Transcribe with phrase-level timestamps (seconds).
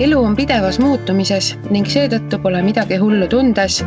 [0.00, 3.80] elu on pidevas muutumises ning seetõttu pole midagi hullu tundes,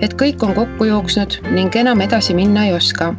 [0.00, 3.14] et kõik on kokku jooksnud ning enam edasi minna ei oska.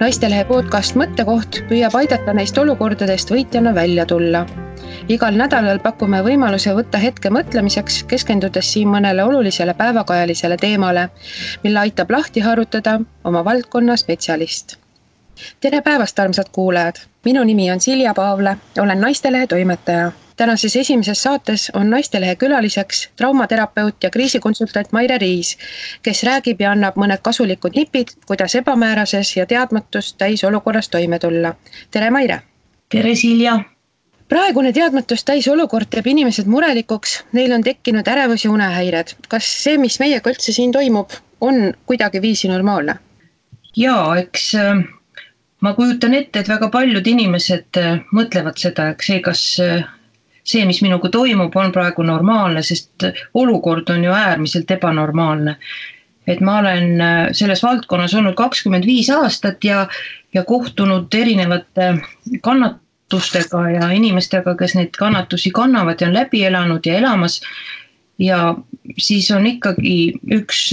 [0.00, 4.44] naistelehe podcast Mõttekoht püüab aidata neist olukordadest võitjana välja tulla.
[5.08, 11.08] igal nädalal pakume võimaluse võtta hetke mõtlemiseks, keskendudes siin mõnele olulisele päevakajalisele teemale,
[11.64, 14.76] mille aitab lahti harutada oma valdkonna spetsialist
[15.60, 16.96] tere päevast, armsad kuulajad!
[17.24, 20.12] minu nimi on Silja Paavle, olen Naistelehe toimetaja.
[20.40, 25.58] Tänases esimeses saates on Naistelehe külaliseks traumaterapeut ja kriisikonsultant Maire Riis,
[26.02, 31.54] kes räägib ja annab mõned kasulikud nipid, kuidas ebamäärases ja teadmatust täis olukorras toime tulla.
[31.90, 32.40] tere, Maire!
[32.88, 33.58] tere, Silja!
[34.28, 39.12] praegune teadmatust täis olukord teeb inimesed murelikuks, neil on tekkinud ärevus ja unehäired.
[39.28, 42.96] kas see, mis meiega üldse siin toimub, on kuidagiviisi normaalne?
[43.76, 44.74] jaa, eks äh
[45.60, 49.84] ma kujutan ette, et väga paljud inimesed äh, mõtlevad seda, et see, kas äh,
[50.50, 55.56] see, mis minuga toimub, on praegu normaalne, sest äh, olukord on ju äärmiselt ebanormaalne.
[56.26, 57.02] et ma olen
[57.34, 59.86] selles valdkonnas olnud kakskümmend viis aastat ja,
[60.34, 61.94] ja kohtunud erinevate
[62.44, 67.40] kannatustega ja inimestega, kes neid kannatusi kannavad ja on läbi elanud ja elamas.
[68.18, 68.54] ja
[68.98, 70.68] siis on ikkagi üks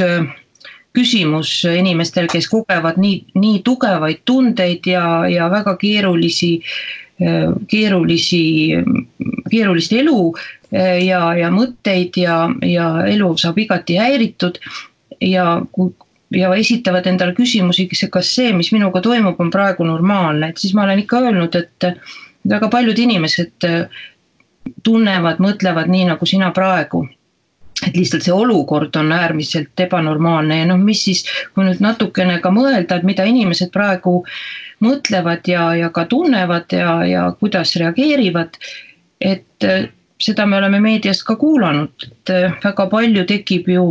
[0.95, 6.51] küsimus inimestel, kes kogevad nii, nii tugevaid tundeid ja, ja väga keerulisi,
[7.69, 8.41] keerulisi,
[9.51, 10.19] keerulist elu
[10.71, 14.59] ja, ja mõtteid ja, ja elu saab igati häiritud.
[15.21, 15.57] Ja
[16.35, 20.83] ja esitavad endale küsimusi, kas see, mis minuga toimub, on praegu normaalne, et siis ma
[20.83, 21.87] olen ikka öelnud, et
[22.51, 23.67] väga paljud inimesed
[24.83, 27.05] tunnevad, mõtlevad nii, nagu sina praegu
[27.85, 32.49] et lihtsalt see olukord on äärmiselt ebanormaalne ja noh, mis siis, kui nüüd natukene ka
[32.53, 34.21] mõelda, et mida inimesed praegu
[34.83, 38.57] mõtlevad ja, ja ka tunnevad ja, ja kuidas reageerivad,
[39.21, 39.87] et äh,
[40.21, 43.85] seda me oleme meediast ka kuulanud, et äh, väga palju tekib ju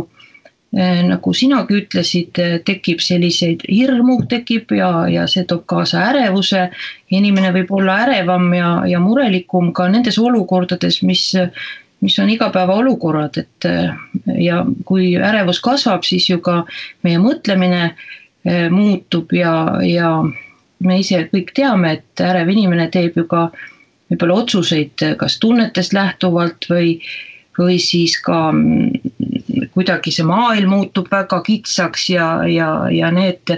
[0.75, 6.69] äh, nagu sinagi ütlesid, tekib selliseid hirmu tekib ja, ja see toob kaasa ärevuse.
[7.11, 11.31] inimene võib olla ärevam ja, ja murelikum ka nendes olukordades, mis
[12.01, 13.95] mis on igapäevaolukorrad, et äh,
[14.37, 16.61] ja kui ärevus kasvab, siis ju ka
[17.03, 19.53] meie mõtlemine äh, muutub ja,
[19.85, 20.11] ja
[20.79, 23.47] me ise kõik teame, et ärev inimene teeb ju ka
[24.11, 26.97] võib-olla otsuseid kas tunnetest lähtuvalt või,
[27.57, 29.16] või siis ka mm,
[29.77, 33.57] kuidagi see maailm muutub väga kitsaks ja, ja, ja need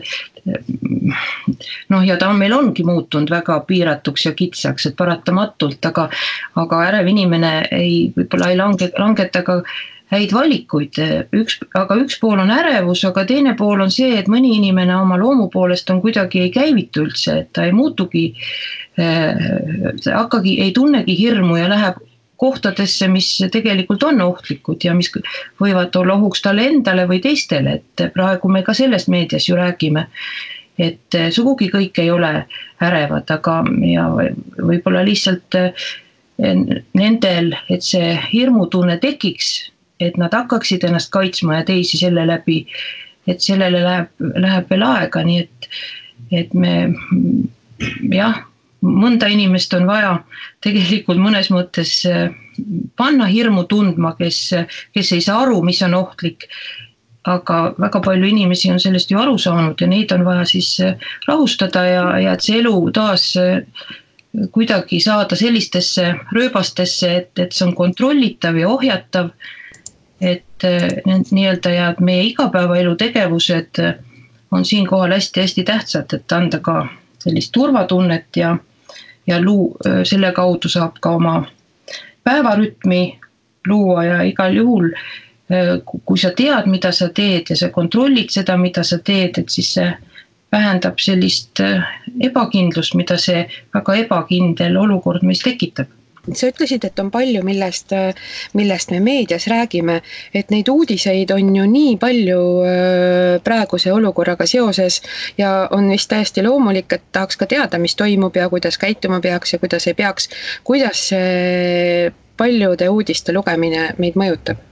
[1.89, 6.09] noh, ja ta on, meil ongi muutunud väga piiratuks ja kitsaks, et paratamatult, aga,
[6.59, 9.61] aga ärev inimene ei, võib-olla ei lange, langeta ka
[10.09, 10.97] häid valikuid,
[11.37, 15.19] üks, aga üks pool on ärevus, aga teine pool on see, et mõni inimene oma
[15.21, 18.31] loomu poolest on kuidagi ei käivitu üldse, et ta ei muutugi
[18.97, 19.37] äh,,
[20.07, 22.01] hakkagi, ei tunnegi hirmu ja läheb
[22.39, 25.11] kohtadesse, mis tegelikult on ohtlikud ja mis
[25.59, 30.07] võivad olla ohuks talle endale või teistele, et praegu me ka sellest meedias ju räägime.
[30.79, 32.45] et sugugi kõik ei ole
[32.79, 34.05] ärevad, aga ja
[34.63, 35.89] võib-olla lihtsalt eh,
[36.95, 42.61] nendel, et see hirmutunne tekiks, et nad hakkaksid ennast kaitsma ja teisi selle läbi,
[43.27, 45.69] et sellele läheb, läheb veel aega, nii et,
[46.31, 46.75] et me
[48.15, 48.39] jah
[48.81, 50.13] mõnda inimest on vaja
[50.63, 52.29] tegelikult mõnes mõttes äh,
[52.97, 54.41] panna hirmu tundma, kes,
[54.95, 56.49] kes ei saa aru, mis on ohtlik.
[57.29, 60.95] aga väga palju inimesi on sellest ju aru saanud ja neid on vaja siis äh,
[61.27, 63.59] rahustada ja, ja et see elu taas äh,
[64.51, 69.31] kuidagi saada sellistesse rööbastesse, et, et see on kontrollitav ja ohjatav.
[70.21, 70.63] et
[71.05, 73.79] need nii-öelda ja meie igapäevaelu tegevused
[74.51, 76.87] on siinkohal hästi-hästi tähtsad, et anda ka
[77.23, 78.57] sellist turvatunnet ja
[79.29, 81.39] ja luu-, selle kaudu saab ka oma
[82.27, 83.01] päevarütmi
[83.67, 84.91] luua ja igal juhul
[86.05, 89.71] kui sa tead, mida sa teed ja sa kontrollid seda, mida sa teed, et siis
[89.79, 89.87] see
[90.53, 91.61] vähendab sellist
[92.21, 95.89] ebakindlust, mida see väga ebakindel olukord meis tekitab
[96.33, 97.93] sa ütlesid, et on palju, millest,
[98.57, 99.99] millest me meedias räägime,
[100.35, 105.01] et neid uudiseid on ju nii palju äh, praeguse olukorraga seoses
[105.37, 109.53] ja on vist täiesti loomulik, et tahaks ka teada, mis toimub ja kuidas käituma peaks
[109.53, 110.29] ja kuidas ei peaks.
[110.63, 114.68] kuidas see paljude uudiste lugemine meid mõjutab?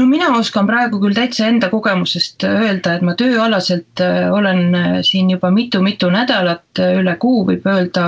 [0.00, 4.88] No mina oskan praegu küll täitsa enda kogemusest öelda, et ma tööalaselt äh, olen äh,
[5.06, 8.06] siin juba mitu-mitu nädalat, äh, üle kuu võib öelda,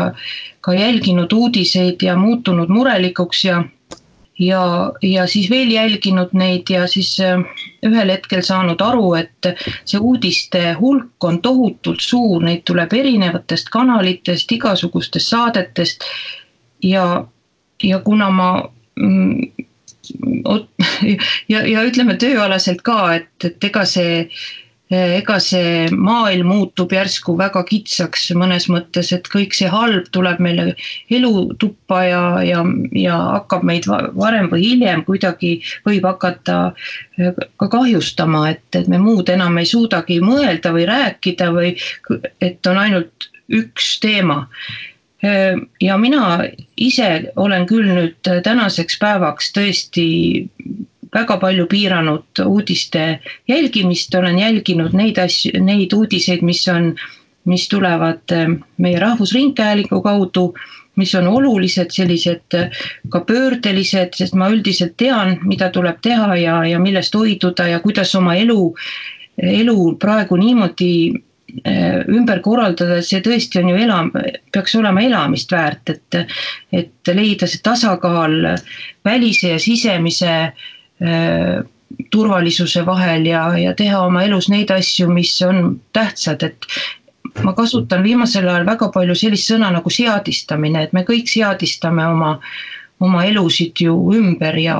[0.64, 3.62] ka jälginud uudiseid ja muutunud murelikuks ja
[4.42, 4.62] ja,
[5.04, 9.50] ja siis veel jälginud neid ja siis ühel hetkel saanud aru, et
[9.84, 16.08] see uudiste hulk on tohutult suur, neid tuleb erinevatest kanalitest, igasugustest saadetest
[16.82, 17.04] ja,
[17.84, 18.48] ja kuna ma
[18.96, 19.68] mm,
[21.52, 24.26] ja, ja ütleme tööalaselt ka, et, et ega see
[24.92, 30.74] ega see maailm muutub järsku väga kitsaks mõnes mõttes, et kõik see halb tuleb meile
[31.12, 32.60] elutuppa ja, ja,
[32.98, 35.54] ja hakkab meid varem või hiljem kuidagi,
[35.88, 36.58] võib hakata
[37.56, 41.74] ka kahjustama, et, et me muud enam ei suudagi mõelda või rääkida või
[42.44, 44.42] et on ainult üks teema
[45.80, 46.40] ja mina
[46.76, 50.06] ise olen küll nüüd tänaseks päevaks tõesti
[51.14, 56.94] väga palju piiranud uudiste jälgimist, olen jälginud neid asju, neid uudiseid, mis on,
[57.44, 58.34] mis tulevad
[58.78, 60.52] meie Rahvusringhäälingu kaudu,
[60.96, 62.58] mis on olulised, sellised
[63.08, 68.14] ka pöördelised, sest ma üldiselt tean, mida tuleb teha ja, ja millest hoiduda ja kuidas
[68.18, 68.72] oma elu,
[69.38, 71.31] elu praegu niimoodi Äh,
[71.66, 74.12] ümber korraldada, see tõesti on ju elam-,
[74.52, 76.32] peaks olema elamist väärt, et,
[76.72, 78.38] et leida see tasakaal
[79.04, 81.60] välise ja sisemise äh,
[82.10, 88.02] turvalisuse vahel ja, ja teha oma elus neid asju, mis on tähtsad, et ma kasutan
[88.04, 92.34] viimasel ajal väga palju sellist sõna nagu seadistamine, et me kõik seadistame oma,
[93.00, 94.78] oma elusid ju ümber ja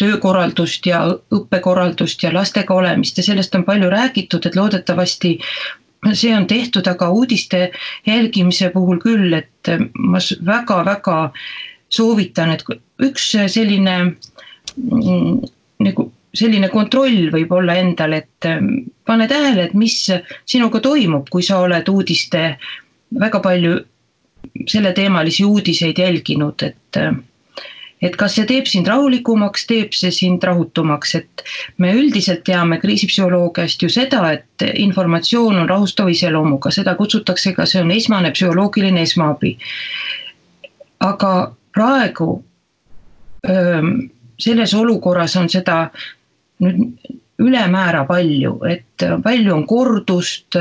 [0.00, 1.02] töökorraldust ja
[1.36, 5.36] õppekorraldust ja lastega olemist ja sellest on palju räägitud, et loodetavasti
[6.16, 7.70] see on tehtud, aga uudiste
[8.06, 11.18] jälgimise puhul küll, et ma väga-väga
[11.92, 12.64] soovitan, et
[13.04, 15.36] üks selline mm,
[15.84, 18.48] nagu selline kontroll võib olla endal, et
[19.06, 19.96] pane tähele, et mis
[20.46, 22.54] sinuga toimub, kui sa oled uudiste,
[23.20, 23.80] väga palju
[24.70, 27.00] selleteemalisi uudiseid jälginud, et
[28.00, 31.44] et kas see teeb sind rahulikumaks, teeb see sind rahutumaks, et
[31.78, 37.82] me üldiselt teame kriisipsühholoogiast ju seda, et informatsioon on rahustava iseloomuga, seda kutsutakse ka, see
[37.82, 39.56] on esmane psühholoogiline esmaabi.
[41.00, 41.32] aga
[41.72, 42.42] praegu
[44.40, 45.90] selles olukorras on seda
[46.60, 46.82] nüüd
[47.40, 50.56] ülemäära palju, et palju on kordust,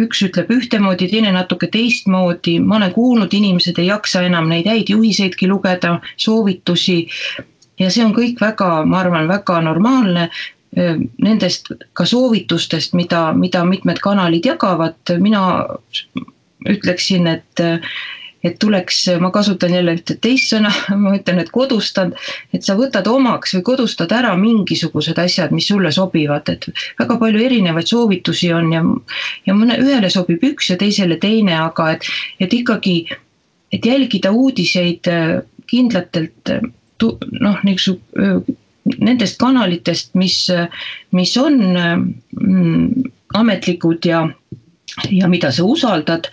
[0.00, 4.92] üks ütleb ühtemoodi, teine natuke teistmoodi, ma olen kuulnud, inimesed ei jaksa enam neid häid
[4.92, 7.06] juhiseidki lugeda, soovitusi.
[7.80, 10.30] ja see on kõik väga, ma arvan, väga normaalne.
[10.76, 15.42] Nendest ka soovitustest, mida, mida mitmed kanalid jagavad, mina
[16.68, 17.62] ütleksin, et
[18.46, 20.70] et tuleks, ma kasutan jälle ühte teist sõna,
[21.02, 22.14] ma ütlen, et kodustad,
[22.54, 26.68] et sa võtad omaks või kodustad ära mingisugused asjad, mis sulle sobivad, et
[27.00, 28.84] väga palju erinevaid soovitusi on ja,
[29.48, 32.08] ja mõne, ühele sobib üks ja teisele teine, aga et,
[32.40, 32.98] et ikkagi,
[33.74, 35.34] et jälgida uudiseid äh,
[35.66, 36.62] kindlatelt äh,
[37.40, 38.56] noh, niisuguse
[39.02, 40.36] nendest kanalitest, mis,
[41.16, 44.22] mis on mm, ametlikud ja,
[45.10, 46.30] ja mida sa usaldad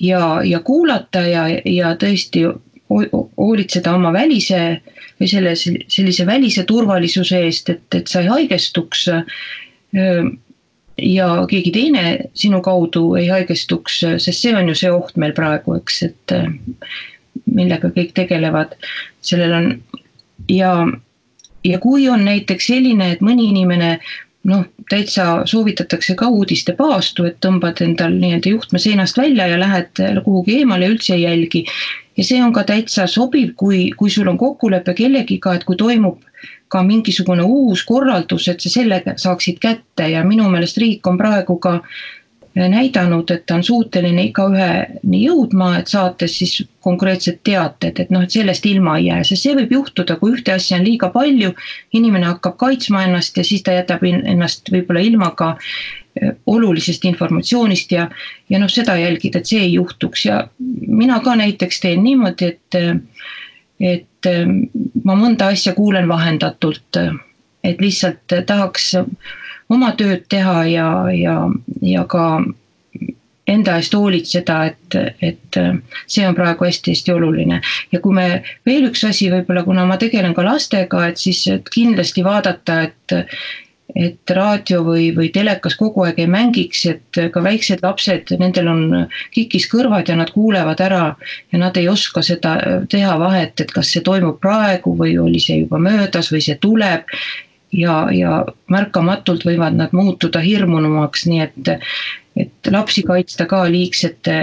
[0.00, 2.44] ja, ja kuulata ja, ja tõesti
[2.90, 4.80] hoolitseda oma välise
[5.20, 9.06] või selle, sellise välise turvalisuse eest, et, et sa ei haigestuks.
[11.00, 12.02] ja keegi teine
[12.34, 16.34] sinu kaudu ei haigestuks, sest see on ju see oht meil praegu, eks, et
[17.46, 18.74] millega kõik tegelevad,
[19.22, 19.70] sellel on
[20.48, 20.72] ja,
[21.64, 23.98] ja kui on näiteks selline, et mõni inimene
[24.44, 30.60] noh, täitsa soovitatakse ka uudistepaastu, et tõmbad endal nii-öelda juhtme seinast välja ja lähed kuhugi
[30.60, 31.64] eemale üldse ei jälgi.
[32.16, 36.18] ja see on ka täitsa sobiv, kui, kui sul on kokkulepe kellegiga, et kui toimub
[36.68, 41.58] ka mingisugune uus korraldus, et sa selle saaksid kätte ja minu meelest riik on praegu
[41.58, 41.80] ka
[42.54, 48.34] näidanud, et ta on suuteline igaüheni jõudma, et saates siis konkreetsed teated, et noh, et
[48.34, 51.52] sellest ilma ei jää, sest see võib juhtuda, kui ühte asja on liiga palju,
[51.94, 57.94] inimene hakkab kaitsma ennast ja siis ta jätab ennast võib-olla ilma ka e, olulisest informatsioonist
[57.94, 58.08] ja,
[58.50, 60.26] ja noh, seda jälgida, et see ei juhtuks.
[60.26, 62.80] Ja mina ka näiteks teen niimoodi, et
[63.80, 64.38] et e,
[65.04, 66.98] ma mõnda asja kuulen vahendatult,
[67.64, 68.96] et lihtsalt tahaks
[69.70, 71.36] oma tööd teha ja, ja,
[71.82, 72.26] ja ka
[73.50, 75.58] enda eest hoolitseda, et, et
[76.06, 77.60] see on praegu hästi-hästi oluline.
[77.92, 78.28] ja kui me,
[78.66, 83.18] veel üks asi võib-olla, kuna ma tegelen ka lastega, et siis et kindlasti vaadata, et
[83.98, 88.82] et raadio või, või telekas kogu aeg ei mängiks, et ka väiksed lapsed, nendel on
[89.34, 91.04] kikis kõrvad ja nad kuulevad ära
[91.50, 92.56] ja nad ei oska seda
[92.90, 97.10] teha vahet, et kas see toimub praegu või oli see juba möödas või see tuleb
[97.72, 101.72] ja, ja märkamatult võivad nad muutuda hirmunumaks, nii et,
[102.36, 104.36] et lapsi kaitsta ka liigsete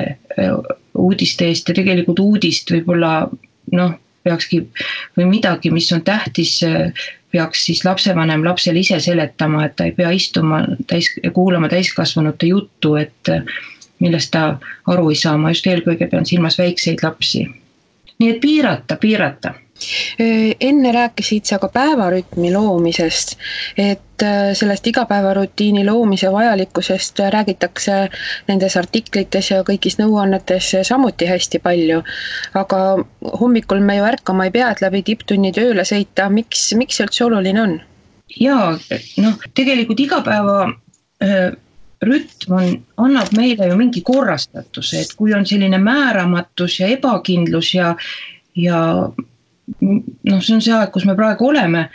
[0.98, 3.28] uudiste eest ja tegelikult uudist võib-olla
[3.74, 3.96] noh,
[4.28, 4.64] peakski
[5.18, 6.60] või midagi, mis on tähtis,
[7.32, 12.96] peaks siis lapsevanem lapsele ise seletama, et ta ei pea istuma täis, kuulama täiskasvanute juttu,
[13.00, 13.32] et
[14.00, 14.58] millest ta
[14.88, 17.48] aru ei saa, ma just eelkõige pean silmas väikseid lapsi.
[18.20, 19.54] nii et piirata, piirata
[20.60, 23.36] enne rääkisid sa ka päevarütmi loomisest,
[23.78, 27.98] et äh, sellest igapäevarutiini loomise vajalikkusest räägitakse
[28.48, 32.02] nendes artiklites ja kõigis nõuannetes samuti hästi palju.
[32.54, 32.80] aga
[33.42, 37.26] hommikul me ju ärkama ei pea, et läbi tipptunni tööle sõita, miks, miks see üldse
[37.26, 37.80] oluline on?
[38.40, 38.74] jaa,
[39.24, 40.60] noh, tegelikult igapäeva
[41.24, 41.54] äh,
[42.02, 47.96] rütm on, annab meile ju mingi korrastatuse, et kui on selline määramatus ja ebakindlus ja,
[48.56, 48.82] ja
[49.82, 51.88] noh, see on see aeg, kus me praegu oleme,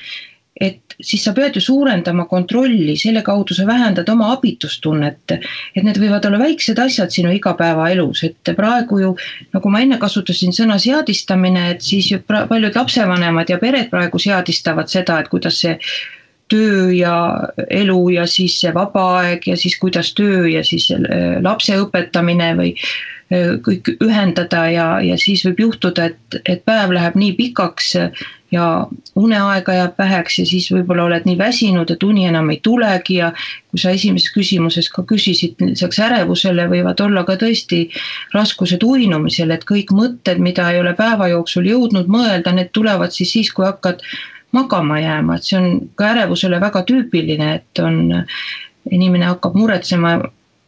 [0.63, 5.33] et siis sa pead ju suurendama kontrolli, selle kaudu sa vähendad oma abitustunnet.
[5.75, 9.13] et need võivad olla väiksed asjad sinu igapäevaelus, et praegu ju
[9.55, 14.89] nagu ma enne kasutasin sõna seadistamine, et siis ju paljud lapsevanemad ja pered praegu seadistavad
[14.93, 15.79] seda, et kuidas see
[16.53, 17.15] töö ja
[17.71, 20.91] elu ja siis see vaba aeg ja siis kuidas töö ja siis
[21.43, 22.77] lapse õpetamine või
[23.65, 27.95] kõik ühendada ja, ja siis võib juhtuda, et, et päev läheb nii pikaks
[28.53, 33.17] ja uneaega jääb väheks ja siis võib-olla oled nii väsinud, et uni enam ei tulegi
[33.23, 33.31] ja
[33.73, 37.87] kui sa esimeses küsimuses ka küsisid, lisaks ärevusele võivad olla ka tõesti
[38.35, 43.33] raskused uinumisel, et kõik mõtted, mida ei ole päeva jooksul jõudnud mõelda, need tulevad siis
[43.39, 44.05] siis, kui hakkad
[44.53, 48.25] magama jääma, et see on ka ärevusele väga tüüpiline, et on,
[48.91, 50.19] inimene hakkab muretsema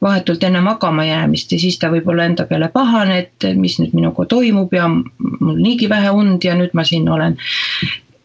[0.04, 3.94] vahetult enne magama jäämist ja siis ta võib olla enda peale pahane, et mis nüüd
[3.96, 7.38] minuga toimub ja mul niigi vähe und ja nüüd ma siin olen.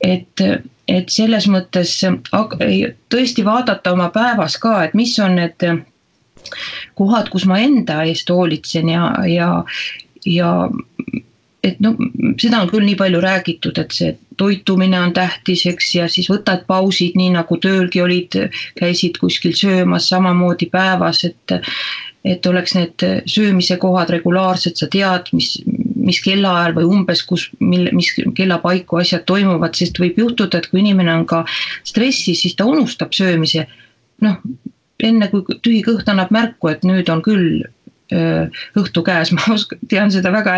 [0.03, 0.41] et,
[0.87, 1.97] et selles mõttes
[3.11, 5.65] tõesti vaadata oma päevas ka, et mis on need
[6.95, 9.49] kohad, kus ma enda eest hoolitsen ja, ja,
[10.25, 10.53] ja
[11.63, 11.97] et noh,
[12.39, 16.63] seda on küll nii palju räägitud, et see toitumine on tähtis, eks, ja siis võtad
[16.69, 18.37] pausid, nii nagu töölgi olid,
[18.79, 21.59] käisid kuskil söömas samamoodi päevas, et
[22.27, 25.53] et oleks need söömise kohad regulaarsed, sa tead, mis,
[25.95, 30.81] mis kellaajal või umbes, kus, mille, mis kellapaiku asjad toimuvad, sest võib juhtuda, et kui
[30.83, 31.45] inimene on ka
[31.87, 33.67] stressis, siis ta unustab söömise.
[34.19, 34.35] noh,
[34.99, 37.63] enne kui tühi kõht annab märku, et nüüd on küll
[38.09, 40.57] õhtu käes, ma osk-, tean seda väga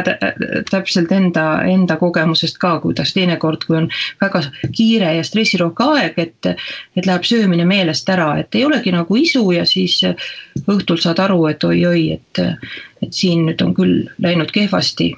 [0.69, 3.89] täpselt enda, enda kogemusest ka, kuidas teinekord, kui on
[4.21, 9.17] väga kiire ja stressirohke aeg, et et läheb söömine meelest ära, et ei olegi nagu
[9.17, 9.99] isu ja siis
[10.67, 12.45] õhtul saad aru, et oi-oi, et
[13.01, 15.11] et siin nüüd on küll läinud kehvasti.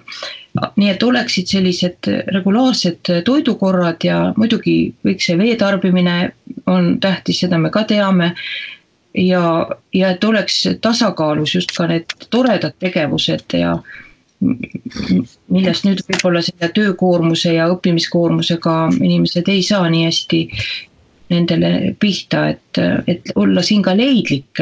[0.77, 6.33] nii et oleksid sellised regulaarsed toidukorrad ja muidugi kõik see vee tarbimine
[6.69, 8.33] on tähtis, seda me ka teame
[9.13, 13.77] ja, ja et oleks tasakaalus just ka need toredad tegevused ja
[15.53, 20.41] millest nüüd võib-olla selle töökoormuse ja õppimiskoormusega inimesed ei saa nii hästi
[21.33, 24.61] nendele pihta, et, et olla siin ka leidlik.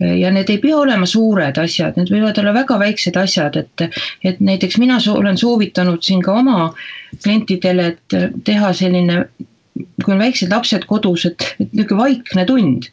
[0.00, 4.40] ja need ei pea olema suured asjad, need võivad olla väga väiksed asjad, et, et
[4.40, 6.72] näiteks mina so olen soovitanud siin ka oma
[7.22, 9.20] klientidele, et teha selline
[9.74, 12.90] kui on väiksed lapsed kodus, et, et niisugune vaikne tund.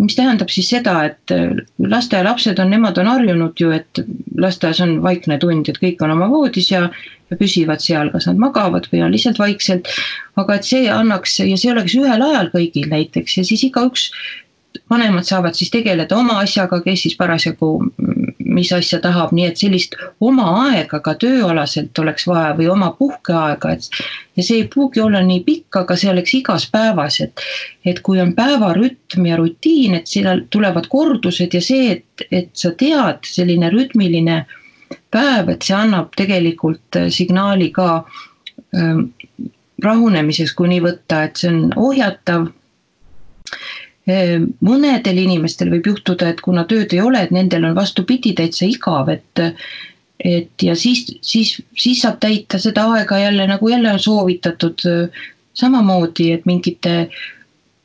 [0.00, 4.00] mis tähendab siis seda, et äh, lasteaialapsed on, nemad on harjunud ju, et
[4.40, 6.86] lasteaias on vaikne tund, et kõik on oma voodis ja,
[7.30, 9.90] ja püsivad seal, kas nad magavad või on lihtsalt vaikselt.
[10.40, 14.08] aga et see annaks ja see oleks ühel ajal kõigil näiteks ja siis igaüks
[14.90, 17.74] vanemad saavad siis tegeleda oma asjaga, kes siis parasjagu
[18.44, 23.72] mis asja tahab, nii et sellist oma aega ka tööalaselt oleks vaja või oma puhkeaega,
[23.72, 24.02] et
[24.36, 27.44] ja see ei pruugi olla nii pikk, aga see oleks igas päevas, et
[27.84, 32.72] et kui on päevarütm ja rutiin, et sinna tulevad kordused ja see, et, et sa
[32.78, 34.44] tead, selline rütmiline
[35.12, 37.88] päev, et see annab tegelikult signaali ka
[38.76, 39.06] ähm,
[39.82, 42.50] rahunemiseks, kui nii võtta, et see on ohjatav
[44.06, 49.08] mõnedel inimestel võib juhtuda, et kuna tööd ei ole, et nendel on vastupidi täitsa igav,
[49.12, 49.46] et
[50.22, 54.84] et ja siis, siis, siis saab täita seda aega jälle nagu jälle on soovitatud
[55.54, 57.08] samamoodi, et mingite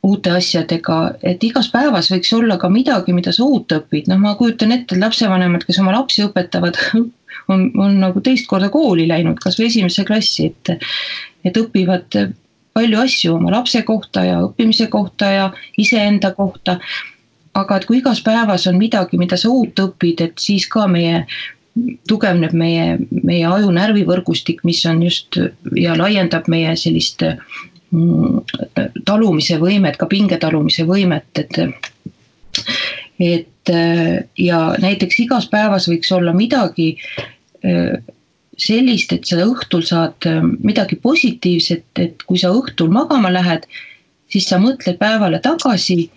[0.02, 4.36] uute asjadega, et igas päevas võiks olla ka midagi, mida sa uut õpid, noh, ma
[4.38, 6.78] kujutan ette, et lapsevanemad, kes oma lapsi õpetavad,
[7.52, 10.76] on, on nagu teist korda kooli läinud, kasvõi esimesse klassi, et
[11.46, 12.14] et õpivad
[12.74, 15.46] palju asju oma lapse kohta ja õppimise kohta ja
[15.78, 16.78] iseenda kohta.
[17.58, 21.24] aga et kui igas päevas on midagi, mida sa uut õpid, et siis ka meie
[22.08, 25.38] tugevneb meie, meie aju närvivõrgustik, mis on just
[25.76, 28.38] ja laiendab meie sellist mm,
[29.06, 31.58] talumise võimet, ka pinge talumise võimet, et
[33.18, 33.72] et
[34.38, 36.92] ja näiteks igas päevas võiks olla midagi
[38.58, 43.66] sellist, et sa õhtul saad äh, midagi positiivset, et kui sa õhtul magama lähed,
[44.28, 46.08] siis sa mõtled päevale tagasi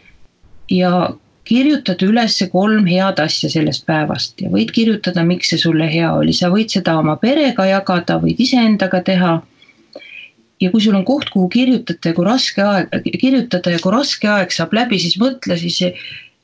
[0.71, 1.11] ja
[1.47, 6.33] kirjutad üles kolm head asja sellest päevast ja võid kirjutada, miks see sulle hea oli,
[6.37, 9.39] sa võid seda oma perega jagada, võid iseendaga teha.
[10.61, 14.27] ja kui sul on koht, kuhu kirjutada ja kui raske aeg, kirjutada ja kui raske
[14.29, 15.81] aeg saab läbi, siis mõtle siis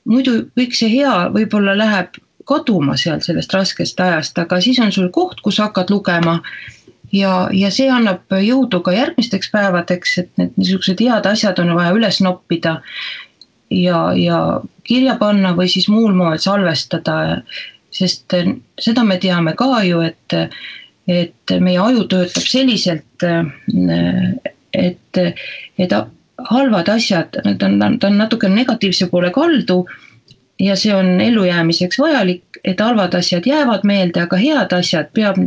[0.05, 5.11] muidu kõik see hea võib-olla läheb kaduma sealt sellest raskest ajast, aga siis on sul
[5.13, 6.39] koht, kus hakkad lugema.
[7.11, 11.93] ja, ja see annab jõudu ka järgmisteks päevadeks, et need niisugused head asjad on vaja
[11.95, 12.81] üles noppida.
[13.69, 14.39] ja, ja
[14.87, 17.41] kirja panna või siis muul moel salvestada.
[17.91, 18.33] sest
[18.79, 20.33] seda me teame ka ju, et,
[21.07, 23.23] et meie aju töötab selliselt,
[24.73, 25.17] et,
[25.77, 25.93] et
[26.51, 29.85] halvad asjad, need on, ta on natuke negatiivse poole kaldu
[30.59, 35.37] ja see on ellujäämiseks vajalik, et halvad asjad jäävad meelde, aga head asjad peab,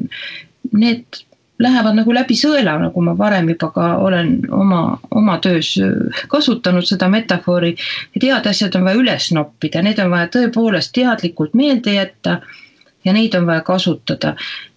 [0.73, 1.23] need
[1.61, 5.75] lähevad nagu läbi sõela, nagu ma varem juba ka olen oma, oma töös
[6.29, 7.75] kasutanud seda metafoori.
[8.17, 12.41] et head asjad on vaja üles noppida, need on vaja tõepoolest teadlikult meelde jätta
[13.05, 14.35] ja neid on vaja kasutada.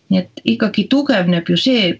[0.09, 1.99] nii et ikkagi tugevneb ju see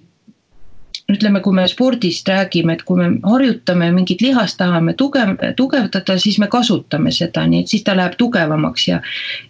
[1.14, 6.40] ütleme, kui me spordist räägime, et kui me harjutame mingit lihast, tahame tugev, tugevdada, siis
[6.42, 9.00] me kasutame seda, nii et siis ta läheb tugevamaks ja,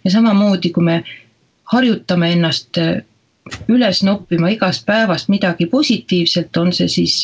[0.04, 1.00] ja samamoodi, kui me
[1.72, 3.02] harjutame ennast äh,
[3.68, 7.18] üles noppima igast päevast midagi positiivset, on see siis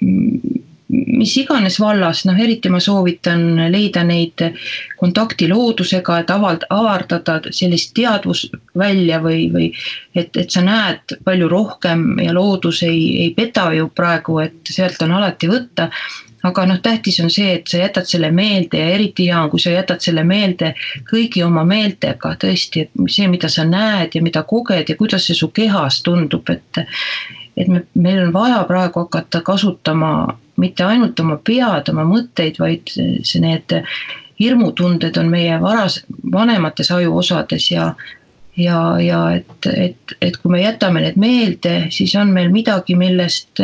[0.00, 0.61] mm,
[0.92, 4.42] mis iganes vallas, noh eriti ma soovitan leida neid
[5.00, 9.70] kontakti loodusega, et avald-, avardada sellist teadvusvälja või, või
[10.14, 15.00] et, et sa näed palju rohkem ja loodus ei, ei peta ju praegu, et sealt
[15.06, 15.88] on alati võtta.
[16.42, 19.62] Aga noh, tähtis on see, et sa jätad selle meelde ja eriti hea on, kui
[19.62, 20.72] sa jätad selle meelde
[21.06, 22.32] kõigi oma meeltega.
[22.42, 26.50] Tõesti, et see, mida sa näed ja mida koged ja kuidas see su kehas tundub,
[26.50, 26.82] et
[27.56, 30.12] et me, meil on vaja praegu hakata kasutama
[30.60, 33.72] mitte ainult oma pead, oma mõtteid, vaid see, need
[34.40, 37.92] hirmutunded on meie varas, vanemates ajuosades ja
[38.56, 43.62] ja, ja et, et, et kui me jätame need meelde, siis on meil midagi, millest,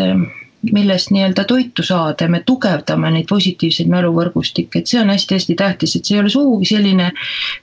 [0.72, 5.96] millest nii-öelda toitu saada ja me tugevdame neid positiivseid mäluvõrgustikke, et see on hästi-hästi tähtis,
[5.96, 7.10] et see ei ole sugugi selline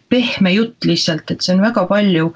[0.09, 2.29] pehme jutt lihtsalt, et see on väga palju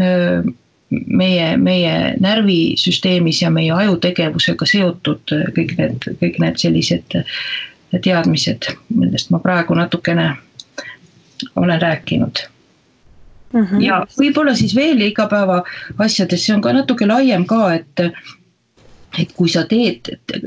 [0.00, 0.42] öö,
[0.90, 7.18] meie, meie närvisüsteemis ja meie ajutegevusega seotud kõik need, kõik need sellised
[7.98, 10.32] teadmised, millest ma praegu natukene
[11.56, 12.42] olen rääkinud
[13.52, 13.64] mm.
[13.64, 13.80] -hmm.
[13.80, 15.62] ja võib-olla siis veel igapäeva
[15.98, 18.06] asjades, see on ka natuke laiem ka, et
[19.18, 20.06] et kui sa teed,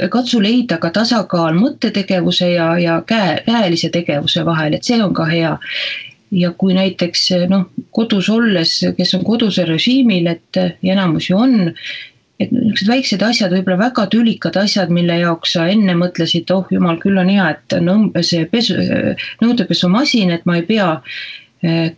[0.09, 5.25] katsu leida ka tasakaal mõttetegevuse ja, ja käe, käelise tegevuse vahel, et see on ka
[5.25, 5.57] hea
[6.33, 11.73] ja kui näiteks noh, kodus olles, kes on koduse režiimil, et ja enamus ju on,
[12.41, 16.97] et niisugused väiksed asjad, võib-olla väga tülikad asjad, mille jaoks sa enne mõtlesid, oh jumal,
[17.01, 18.77] küll on hea, et on see pesu,
[19.43, 20.87] nõudepesumasin, et ma ei pea
[21.63, 21.93] eh,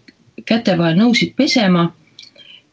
[0.45, 1.87] käte vahel nõusid pesema.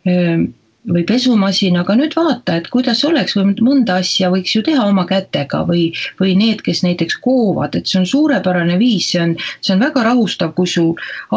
[0.06, 0.48] Eh,
[0.88, 5.04] või pesumasin, aga nüüd vaata, et kuidas oleks või mõnda asja võiks ju teha oma
[5.06, 9.76] kätega või, või need, kes näiteks koovad, et see on suurepärane viis, see on, see
[9.76, 10.88] on väga rahustav, kui su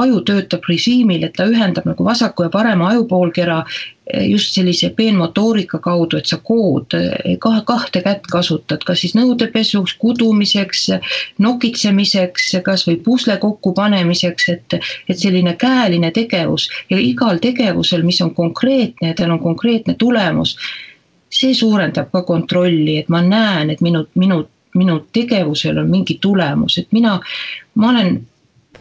[0.01, 3.61] aju töötab režiimil, et ta ühendab nagu vasaku ja parema ajupoolkera
[4.13, 6.93] just sellise peenmotoorika kaudu, et sa kood
[7.41, 10.83] kahe, kahte kätt kasutad, kas siis nõudepesuks, kudumiseks,
[11.41, 14.77] nokitsemiseks, kasvõi pusle kokkupanemiseks, et,
[15.09, 20.55] et selline käeline tegevus ja igal tegevusel, mis on konkreetne ja tal on konkreetne tulemus,
[21.33, 24.43] see suurendab ka kontrolli, et ma näen, et minu, minu,
[24.77, 27.17] minu tegevusel on mingi tulemus, et mina,
[27.81, 28.19] ma olen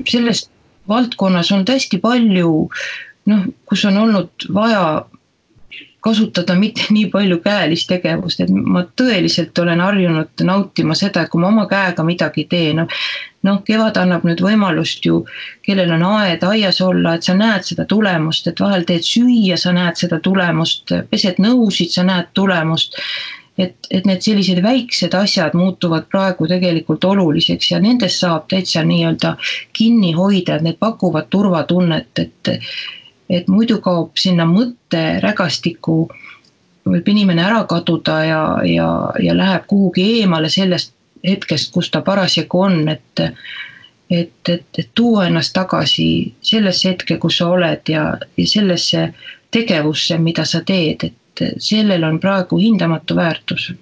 [0.04, 0.50] selles
[0.88, 2.52] valdkonnas olnud hästi palju
[3.30, 4.84] noh, kus on olnud vaja
[6.04, 11.50] kasutada mitte nii palju käelist tegevust, et ma tõeliselt olen harjunud nautima seda, kui ma
[11.52, 12.98] oma käega midagi teen, noh.
[13.44, 15.22] noh, kevad annab nüüd võimalust ju,
[15.64, 19.72] kellel on aed aias olla, et sa näed seda tulemust, et vahel teed süüa, sa
[19.76, 23.00] näed seda tulemust, pesed nõusid, sa näed tulemust
[23.58, 29.36] et, et need sellised väiksed asjad muutuvad praegu tegelikult oluliseks ja nendest saab täitsa nii-öelda
[29.76, 32.54] kinni hoida, et need pakuvad turvatunnet, et
[33.30, 35.98] et muidu kaob sinna mõtterägastikku,
[36.84, 38.88] võib inimene ära kaduda ja, ja,
[39.22, 40.92] ja läheb kuhugi eemale sellest
[41.24, 43.28] hetkest, kus ta parasjagu on, et
[44.10, 48.02] et, et, et tuua ennast tagasi sellesse hetke, kus sa oled ja,
[48.36, 49.06] ja sellesse
[49.50, 53.72] tegevusse, mida sa teed, et sellel on praegu hindamatu väärtus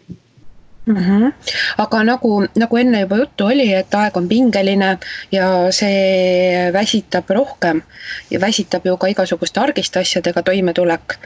[0.86, 0.96] mm.
[0.96, 1.32] -hmm.
[1.78, 4.98] aga nagu, nagu enne juba juttu oli, et aeg on pingeline
[5.32, 7.82] ja see väsitab rohkem
[8.30, 11.18] ja väsitab ju ka igasuguste argiste asjadega toimetulek.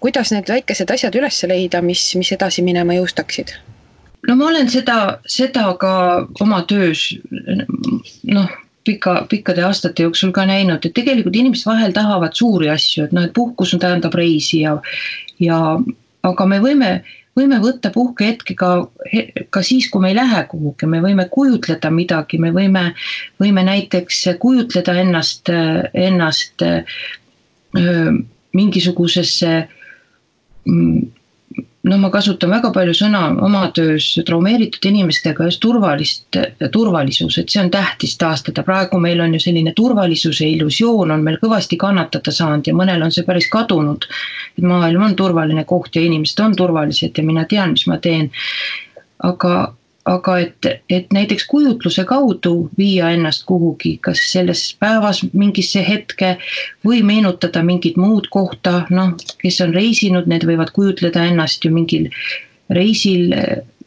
[0.00, 3.54] kuidas need väikesed asjad üles leida, mis, mis edasi minema jõustaksid?
[4.28, 7.14] no ma olen seda, seda ka oma töös
[8.24, 8.48] noh
[8.88, 13.26] pika, pikkade aastate jooksul ka näinud, et tegelikult inimesed vahel tahavad suuri asju, et noh,
[13.26, 14.78] et puhkus tähendab reisi ja,
[15.40, 15.58] ja
[16.22, 16.92] aga me võime
[17.38, 18.70] võime võtta puhkehetki ka,
[19.54, 22.88] ka siis, kui me ei lähe kuhugi, me võime kujutleda midagi, me võime,
[23.40, 25.52] võime näiteks kujutleda ennast,
[25.94, 28.12] ennast öö,
[28.58, 29.52] mingisugusesse
[30.66, 31.17] mm,
[31.88, 36.38] no ma kasutan väga palju sõna oma töös traumeeritud inimestega just turvalist,
[36.74, 41.38] turvalisus, et see on tähtis taastada, praegu meil on ju selline turvalisuse illusioon on meil
[41.42, 44.08] kõvasti kannatada saanud ja mõnel on see päris kadunud.
[44.58, 48.30] et maailm on turvaline koht ja inimesed on turvalised ja mina tean, mis ma teen.
[49.22, 49.74] aga,
[50.08, 56.36] aga et, et näiteks kujutluse kaudu viia ennast kuhugi, kas selles päevas mingisse hetke
[56.86, 62.08] või meenutada mingit muud kohta, noh, kes on reisinud, need võivad kujutleda ennast ju mingil
[62.72, 63.34] reisil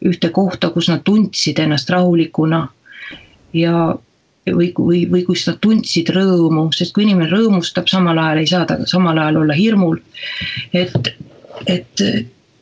[0.06, 2.68] ühte kohta, kus nad tundsid ennast rahulikuna.
[3.54, 3.96] ja
[4.48, 8.66] või, või, või kus nad tundsid rõõmu, sest kui inimene rõõmustab, samal ajal ei saa
[8.66, 10.00] ta samal ajal olla hirmul.
[10.74, 11.14] et,
[11.68, 12.06] et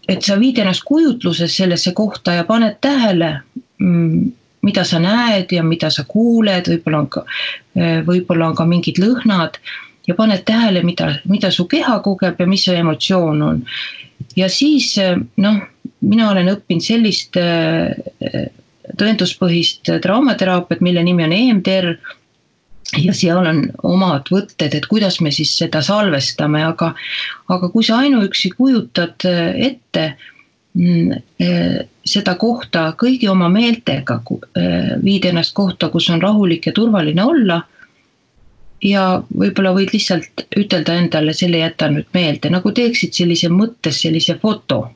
[0.10, 3.30] et sa viid ennast kujutluses sellesse kohta ja paned tähele,
[3.80, 7.24] mida sa näed ja mida sa kuuled, võib-olla on ka,
[8.08, 9.60] võib-olla on ka mingid lõhnad
[10.08, 13.64] ja paned tähele, mida, mida su keha kogeb ja mis su emotsioon on.
[14.36, 14.96] ja siis
[15.38, 15.60] noh,
[16.02, 17.38] mina olen õppinud sellist
[19.00, 21.92] tõenduspõhist traumateraapiat, mille nimi on EMDR
[22.98, 26.94] ja seal on omad võtted, et kuidas me siis seda salvestame, aga,
[27.54, 30.39] aga kui sa ainuüksi kujutad ette mm,
[32.10, 34.22] seda kohta kõigi oma meeltega,
[34.58, 37.62] äh, viid ennast kohta, kus on rahulik ja turvaline olla.
[38.80, 44.38] Ja võib-olla võid lihtsalt ütelda endale, selle jäta nüüd meelde, nagu teeksid sellise mõttes sellise
[44.40, 44.94] foto.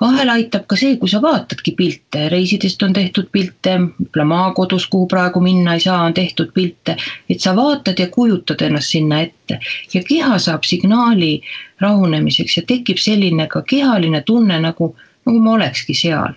[0.00, 5.06] vahel aitab ka see, kui sa vaatadki pilte, reisidest on tehtud pilte, võib-olla maakodus, kuhu
[5.08, 6.96] praegu minna ei saa, on tehtud pilte,
[7.28, 9.60] et sa vaatad ja kujutad ennast sinna ette.
[9.94, 11.40] Ja keha saab signaali
[11.80, 14.92] rahunemiseks ja tekib selline ka kehaline tunne nagu,
[15.26, 16.34] nagu ma olekski seal.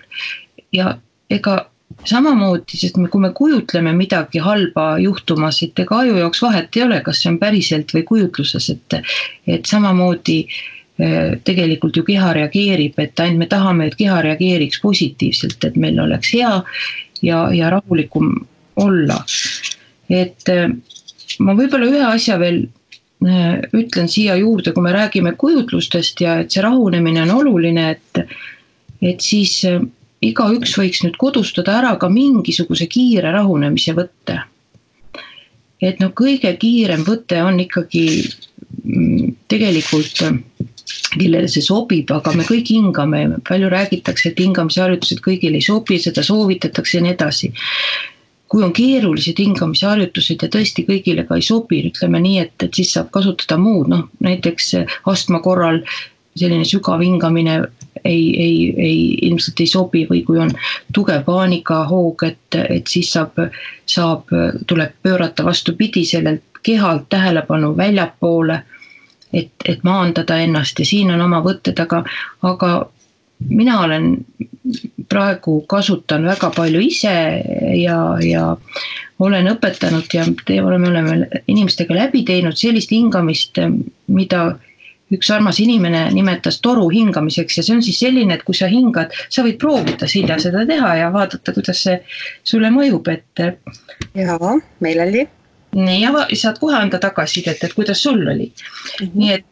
[0.73, 0.97] ja
[1.29, 1.65] ega
[2.05, 6.85] samamoodi, sest me, kui me kujutleme midagi halba juhtumas, et ega aju jaoks vahet ei
[6.85, 8.97] ole, kas see on päriselt või kujutluses, et,
[9.57, 15.63] et samamoodi äh, tegelikult ju keha reageerib, et ainult me tahame, et keha reageeriks positiivselt,
[15.63, 16.55] et meil oleks hea
[17.25, 18.33] ja, ja rahulikum
[18.81, 19.21] olla.
[20.09, 20.67] et äh,
[21.39, 22.65] ma võib-olla ühe asja veel
[23.25, 28.25] äh, ütlen siia juurde, kui me räägime kujutlustest ja et see rahunemine on oluline, et,
[29.01, 29.63] et siis
[30.25, 34.41] igaüks võiks nüüd kodustada ära ka mingisuguse kiire rahunemise võtte.
[35.81, 40.23] et noh, kõige kiirem võte on ikkagi mm, tegelikult
[41.15, 46.23] kellele see sobib, aga me kõik hingame, palju räägitakse, et hingamisharjutused kõigile ei sobi, seda
[46.25, 47.53] soovitatakse ja nii edasi.
[48.47, 52.91] kui on keerulised hingamisharjutused ja tõesti kõigile ka ei sobi, ütleme nii, et, et siis
[52.93, 54.75] saab kasutada muud, noh näiteks
[55.11, 55.81] astma korral
[56.37, 57.63] selline sügav hingamine
[58.03, 60.51] ei, ei, ei ilmselt ei sobi või kui on
[60.93, 63.39] tugev paanikahoog, et, et siis saab,
[63.85, 64.33] saab,
[64.67, 68.61] tuleb pöörata vastupidi sellelt kehalt tähelepanu väljapoole.
[69.33, 72.03] et, et maandada ennast ja siin on oma võtted, aga,
[72.41, 72.69] aga
[73.49, 74.05] mina olen
[75.09, 77.15] praegu kasutan väga palju ise
[77.81, 78.45] ja, ja
[79.19, 83.59] olen õpetanud ja te oleme, oleme inimestega läbi teinud sellist hingamist,
[84.07, 84.45] mida
[85.13, 89.13] üks armas inimene nimetas toru hingamiseks ja see on siis selline, et kui sa hingad,
[89.29, 91.99] sa võid proovida Silja seda teha ja vaadata, kuidas see
[92.43, 93.45] sulle mõjub, et.
[94.17, 95.27] jaa, meeleldi.
[95.75, 99.07] nii ja saad kohe anda tagasisidet, et kuidas sul oli mm.
[99.07, 99.11] -hmm.
[99.13, 99.45] nii et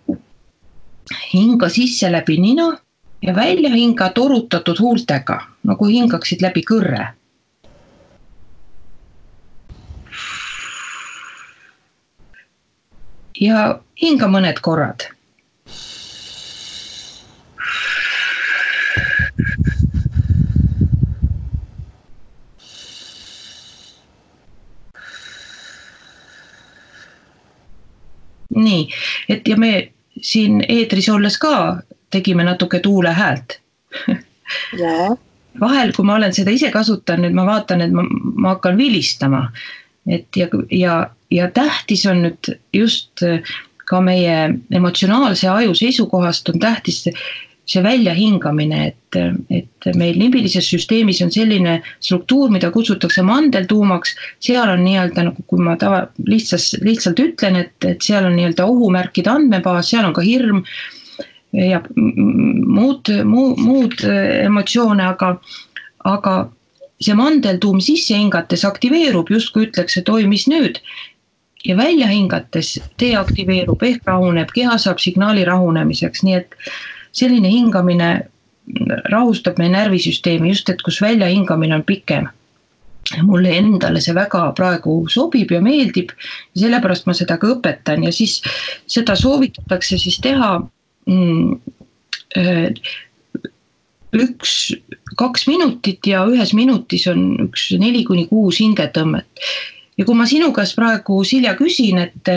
[1.33, 2.77] hinga sisse läbi nina
[3.21, 7.07] ja välja hinga torutatud huultega, nagu hingaksid läbi kõrre
[13.41, 15.13] ja hinga mõned korrad
[28.55, 28.87] nii,
[29.29, 29.73] et ja me
[30.21, 31.81] siin eetris olles ka
[32.13, 33.59] tegime natuke tuule häält
[35.59, 39.47] vahel, kui ma olen seda ise kasutanud, ma vaatan, et ma, ma hakkan vilistama.
[40.07, 43.23] et ja, ja, ja tähtis on nüüd just
[43.87, 47.05] ka meie emotsionaalse aju seisukohast on tähtis
[47.69, 49.17] see väljahingamine, et,
[49.53, 55.63] et meil limbilises süsteemis on selline struktuur, mida kutsutakse mandeltuumaks, seal on nii-öelda nagu, kui
[55.63, 60.25] ma tava, lihtsas, lihtsalt ütlen, et, et seal on nii-öelda ohumärkide andmebaas, seal on ka
[60.25, 60.63] hirm
[61.53, 65.35] ja muud, muud, muud emotsioone, aga,
[66.09, 66.37] aga
[67.03, 70.81] see mandeltuum sisse hingates aktiveerub, justkui ütleks, et oi, mis nüüd?
[71.63, 76.57] Ja välja hingates deaktiveerub ehk rahuneb, keha saab signaali rahunemiseks, nii et
[77.13, 78.11] selline hingamine
[79.11, 82.29] rahustab meie närvisüsteemi just, et kus väljahingamine on pikem
[83.27, 86.13] mulle endale see väga praegu sobib ja meeldib
[86.55, 88.39] sellepärast ma seda ka õpetan ja siis
[88.87, 90.53] seda soovitatakse siis teha
[91.11, 91.59] mm,
[94.23, 94.55] üks,
[95.19, 99.45] kaks minutit ja ühes minutis on üks neli kuni kuus hingetõmmet.
[99.97, 102.29] ja kui ma sinu käest praegu, Silja, küsin, et,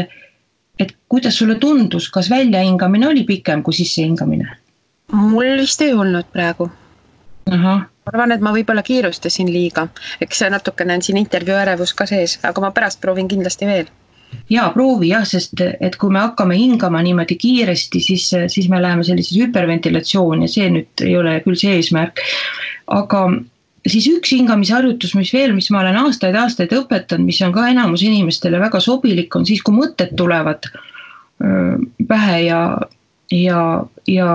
[0.78, 4.65] et kuidas sulle tundus, kas väljahingamine oli pikem kui sissehingamine?
[5.16, 6.70] Mul vist ei olnud praegu.
[7.50, 9.88] ahah arvan, et ma võib-olla kiirustasin liiga,
[10.22, 13.90] eks natukene on siin intervjuu ärevus ka sees, aga ma pärast proovin kindlasti veel
[14.50, 19.05] jaa, proovi jah, sest et kui me hakkame hingama niimoodi kiiresti, siis, siis me läheme
[19.07, 22.22] sellisesse hüperventilatsiooni ja see nüüd ei ole küll see eesmärk.
[22.94, 23.22] aga
[23.87, 28.61] siis üks hingamisharjutus, mis veel, mis ma olen aastaid-aastaid õpetanud, mis on ka enamus inimestele
[28.62, 30.70] väga sobilik, on siis, kui mõtted tulevad
[32.09, 32.61] pähe ja,
[33.35, 33.62] ja,
[34.09, 34.31] ja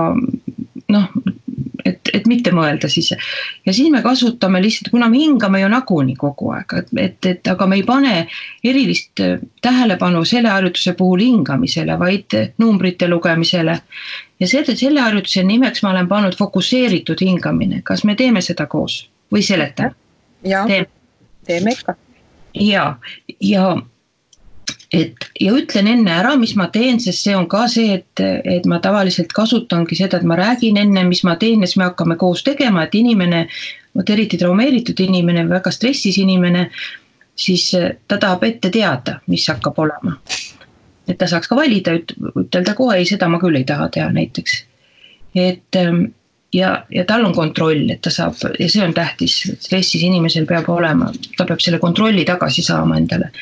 [0.92, 1.08] noh,
[1.84, 3.12] et, et mitte mõelda siis.
[3.66, 7.52] ja siis me kasutame lihtsalt, kuna me hingame ju nagunii kogu aeg, et, et, et
[7.52, 8.14] aga me ei pane
[8.64, 9.22] erilist
[9.62, 13.78] tähelepanu selle harjutuse puhul hingamisele, vaid numbrite lugemisele.
[14.40, 19.06] ja selle, selle harjutuse nimeks ma olen pannud fokusseeritud hingamine, kas me teeme seda koos
[19.32, 19.94] või seletame?
[20.42, 20.86] teeme,
[21.46, 21.96] teeme ikka.
[22.54, 22.96] ja,
[23.40, 23.76] ja
[24.92, 28.66] et ja ütlen enne ära, mis ma teen, sest see on ka see, et, et
[28.68, 32.18] ma tavaliselt kasutangi seda, et ma räägin enne, mis ma teen ja siis me hakkame
[32.20, 33.46] koos tegema, et inimene,
[33.96, 36.68] vot eriti traumeeritud inimene, väga stressis inimene,
[37.36, 40.18] siis ta tahab ette teada, mis hakkab olema.
[41.08, 41.96] et ta saaks ka valida,
[42.38, 44.64] ütelda kohe ei, seda ma küll ei taha teha näiteks.
[45.34, 46.04] et ähm,
[46.52, 50.68] ja, ja tal on kontroll, et ta saab ja see on tähtis, stressis inimesel peab
[50.68, 53.32] olema, ta peab selle kontrolli tagasi saama endale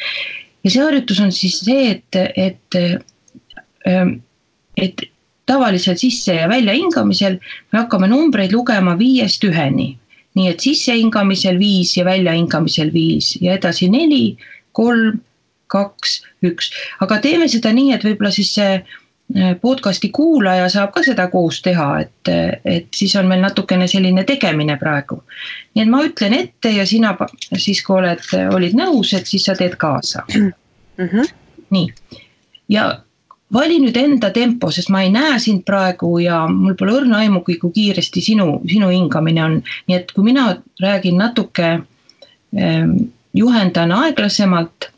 [0.64, 2.78] ja see harjutus on siis see, et, et,
[3.88, 4.18] ähm,
[4.76, 5.06] et
[5.50, 7.38] tavaliselt sisse ja välja hingamisel
[7.72, 9.96] me hakkame numbreid lugema viiest üheni.
[10.38, 14.36] nii et sissehingamisel viis ja väljahingamisel viis ja edasi neli,
[14.78, 15.16] kolm,
[15.66, 16.68] kaks, üks,
[17.02, 18.76] aga teeme seda nii, et võib-olla siis see
[19.60, 22.30] podcast'i kuulaja saab ka seda koos teha, et,
[22.64, 25.22] et siis on meil natukene selline tegemine praegu.
[25.74, 27.14] nii et ma ütlen ette ja sina
[27.56, 30.52] siis, kui oled, olid nõus, et siis sa teed kaasa mm.
[30.98, 31.30] -hmm.
[31.70, 32.18] nii,
[32.68, 32.88] ja
[33.52, 37.58] vali nüüd enda tempo, sest ma ei näe sind praegu ja mul pole õrna aimugi,
[37.58, 40.50] kui kiiresti sinu, sinu hingamine on, nii et kui mina
[40.82, 42.96] räägin natuke ähm,,
[43.34, 44.90] juhendan aeglasemalt,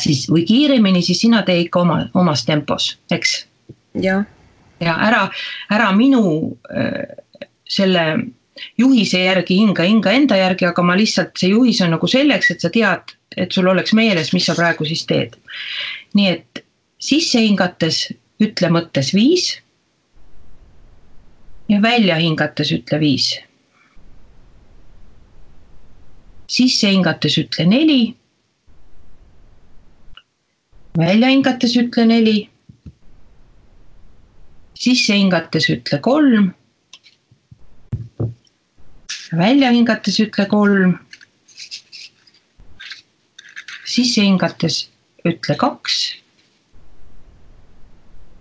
[0.00, 3.45] siis või kiiremini, siis sina tee ikka oma, omas tempos, eks?
[4.02, 4.24] Jah.
[4.80, 5.22] ja ära,
[5.72, 7.16] ära minu äh,
[7.68, 8.06] selle
[8.78, 12.64] juhise järgi hinga, hinga enda järgi, aga ma lihtsalt, see juhis on nagu selleks, et
[12.64, 15.36] sa tead, et sul oleks meeles, mis sa praegu siis teed.
[16.16, 16.62] nii et
[17.02, 18.06] sisse hingates
[18.40, 19.60] ütle mõttes viis.
[21.68, 23.34] ja välja hingates ütle viis.
[26.46, 28.16] sisse hingates ütle neli.
[30.96, 32.38] välja hingates ütle neli.
[34.76, 36.52] Sisse hingates ütle kolm
[39.32, 40.98] välja hingates ütle kolm.
[43.84, 44.88] sisse hingates
[45.24, 46.16] ütle kaks.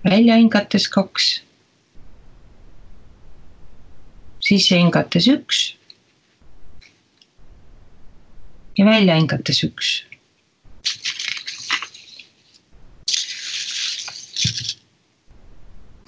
[0.04, 1.42] välja hingates kaks.
[4.42, 5.64] sisse hingates üks.
[8.78, 10.04] ja välja hingates üks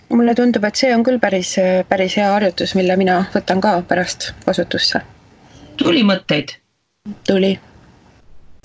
[0.10, 1.56] mulle tundub, et see on küll päris,
[1.90, 5.02] päris hea harjutus, mille mina võtan ka pärast kasutusse.
[5.78, 6.58] tuli mõtteid?
[7.28, 7.60] tuli.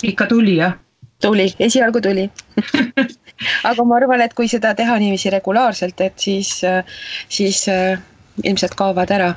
[0.02, 0.78] ikka tuli, jah?
[1.22, 2.31] tuli, esialgu tuli
[3.70, 6.61] aga ma arvan, et kui seda teha niiviisi regulaarselt, et siis,
[7.28, 7.98] siis äh,
[8.44, 9.33] ilmselt kaovad ära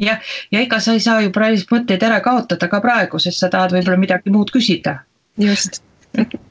[0.00, 0.20] jah,
[0.52, 3.76] ja ega sa ei saa ju päris mõtteid ära kaotada ka praegu, sest sa tahad
[3.76, 4.98] võib-olla midagi muud küsida.
[5.38, 5.82] just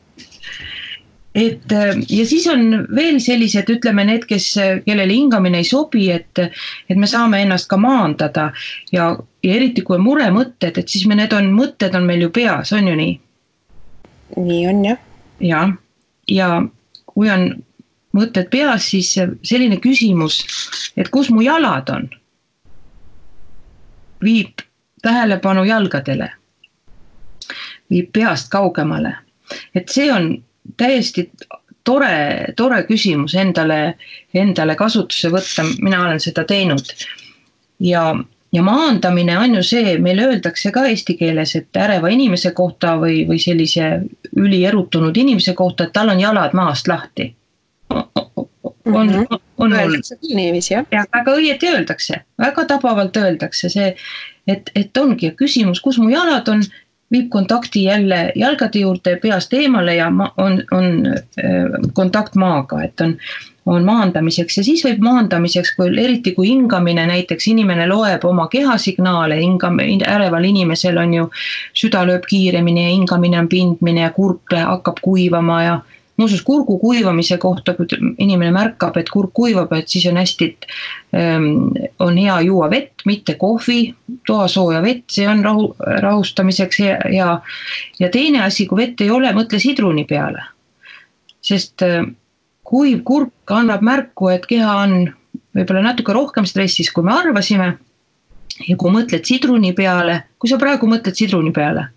[1.36, 4.52] et äh, ja siis on veel sellised, ütleme need, kes,
[4.86, 6.40] kellele hingamine ei sobi, et,
[6.90, 8.52] et me saame ennast ka maandada
[8.94, 9.10] ja,
[9.44, 12.74] ja eriti kui on muremõtted, et siis me, need on, mõtted on meil ju peas,
[12.78, 13.20] on ju nii?
[14.38, 15.02] nii on jah.
[15.42, 15.74] jah,
[16.30, 16.50] ja
[17.10, 17.50] kui on
[18.14, 20.44] mõtted peas, siis selline küsimus,
[20.98, 22.08] et kus mu jalad on,
[24.24, 24.62] viib
[25.04, 26.30] tähelepanu jalgadele,
[27.92, 29.18] viib peast kaugemale,
[29.76, 30.36] et see on
[30.78, 31.30] täiesti
[31.84, 33.96] tore, tore küsimus endale,
[34.34, 36.94] endale kasutusse võtta, mina olen seda teinud.
[37.80, 38.04] ja,
[38.54, 43.24] ja maandamine on ju see, meile öeldakse ka eesti keeles, et äreva inimese kohta või,
[43.28, 43.96] või sellise
[44.36, 47.34] ülierutunud inimese kohta, et tal on jalad maast lahti.
[48.86, 49.40] on mm, -hmm.
[49.58, 50.86] on öeldakse küll niiviisi jah.
[50.92, 53.96] jah, väga õieti öeldakse, väga tabavalt öeldakse see,
[54.48, 56.64] et, et ongi küsimus, kus mu jalad on,
[57.14, 63.18] viib kontakti jälle jalgade juurde peast eemale ja on, on äh, kontakt maaga, et on
[63.66, 64.58] on maandamiseks.
[64.58, 70.48] Ja siis võib maandamiseks, kui eriti kui hingamine näiteks inimene loeb oma kehasignaale, hingam-, äreval
[70.50, 71.30] inimesel on ju
[71.72, 75.80] süda lööb kiiremini ja hingamine on pindmine ja kurk hakkab kuivama ja
[76.18, 77.88] muuseas kurgu kuivamise kohta, kui
[78.22, 80.50] inimene märkab, et kurk kuivab, et siis on hästi
[81.18, 81.48] ähm,,
[82.00, 83.96] on hea juua vett, mitte kohvi,
[84.28, 87.32] toasooja vett, see on rahu, rahustamiseks hea, hea.
[88.00, 90.46] ja teine asi, kui vett ei ole, mõtle sidruni peale.
[91.44, 92.06] sest äh,
[92.64, 94.94] kuiv kurk annab märku, et keha on
[95.54, 97.74] võib-olla natuke rohkem stressis, kui me arvasime.
[98.68, 101.90] ja kui mõtled sidruni peale, kui sa praegu mõtled sidruni peale?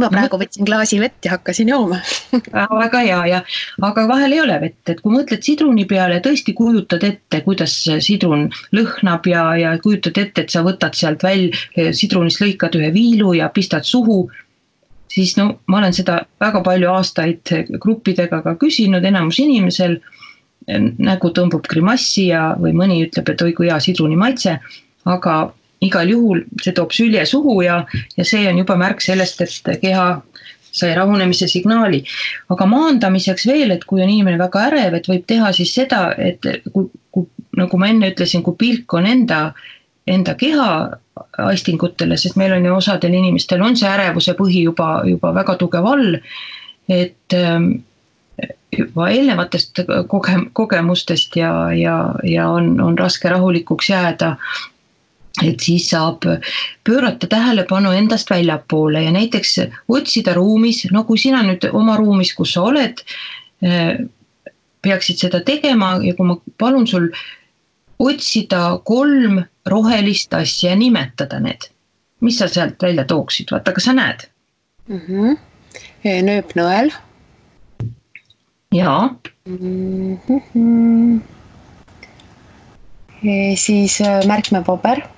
[0.00, 2.00] Ma praegu võtsin klaasi vett ja hakkasin jooma.
[2.84, 3.40] Väga hea ja,
[3.88, 8.48] aga vahel ei ole vett, et kui mõtled sidruni peale, tõesti kujutad ette, kuidas sidrun
[8.76, 13.50] lõhnab ja, ja kujutad ette, et sa võtad sealt välja, sidrunist lõikad ühe viilu ja
[13.54, 14.24] pistad suhu.
[15.14, 20.00] Siis no ma olen seda väga palju aastaid gruppidega ka küsinud, enamus inimesel
[20.66, 24.56] nägu tõmbub grimassi ja, või mõni ütleb, et oi kui hea sidruni maitse,
[25.04, 25.36] aga
[25.84, 27.84] igal juhul see toob sülje suhu ja,
[28.16, 30.06] ja see on juba märk sellest, et keha
[30.74, 32.02] sai rahunemise signaali.
[32.50, 36.42] aga maandamiseks veel, et kui on inimene väga ärev, et võib teha siis seda, et
[36.72, 39.40] kui, kui nagu ma enne ütlesin, kui pilk on enda,
[40.10, 40.68] enda keha
[41.46, 45.86] aistingutele, sest meil on ju osadel inimestel on see ärevuse põhi juba, juba väga tugev
[45.86, 46.18] all.
[46.90, 47.70] et ähm,
[48.76, 51.96] juba eelnevatest koge-, kogemustest ja, ja,
[52.28, 54.34] ja on, on raske rahulikuks jääda.
[55.42, 56.22] Et siis saab
[56.86, 59.56] pöörata tähelepanu endast väljapoole ja näiteks
[59.88, 63.02] otsida ruumis, no kui sina nüüd oma ruumis, kus sa oled,
[63.64, 63.96] äh,
[64.84, 67.08] peaksid seda tegema ja kui ma palun sul
[67.98, 71.70] otsida kolm rohelist asja ja nimetada need.
[72.20, 74.22] mis sa sealt välja tooksid, vaata, kas sa näed
[74.88, 75.00] mm?
[75.00, 75.36] -hmm.
[76.24, 76.92] nööpnõel.
[78.72, 79.08] jaa
[79.46, 80.18] mm.
[80.28, 81.20] -hmm.
[83.56, 85.13] siis äh, märkmepaber.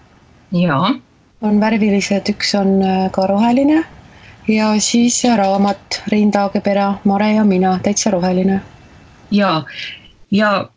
[0.53, 0.95] Jaa.
[1.43, 3.85] on värvilised, üks on äh, ka roheline
[4.49, 8.61] ja siis raamat Rein Taagepera, Mare ja mina, täitsa roheline.
[9.31, 9.65] ja,
[10.31, 10.69] ja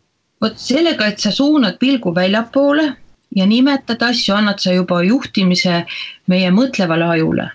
[0.42, 2.92] vot sellega, et sa suunad pilgu väljapoole
[3.36, 5.84] ja nimetad asju, annad sa juba juhtimise
[6.26, 7.50] meie mõtlevale ajule,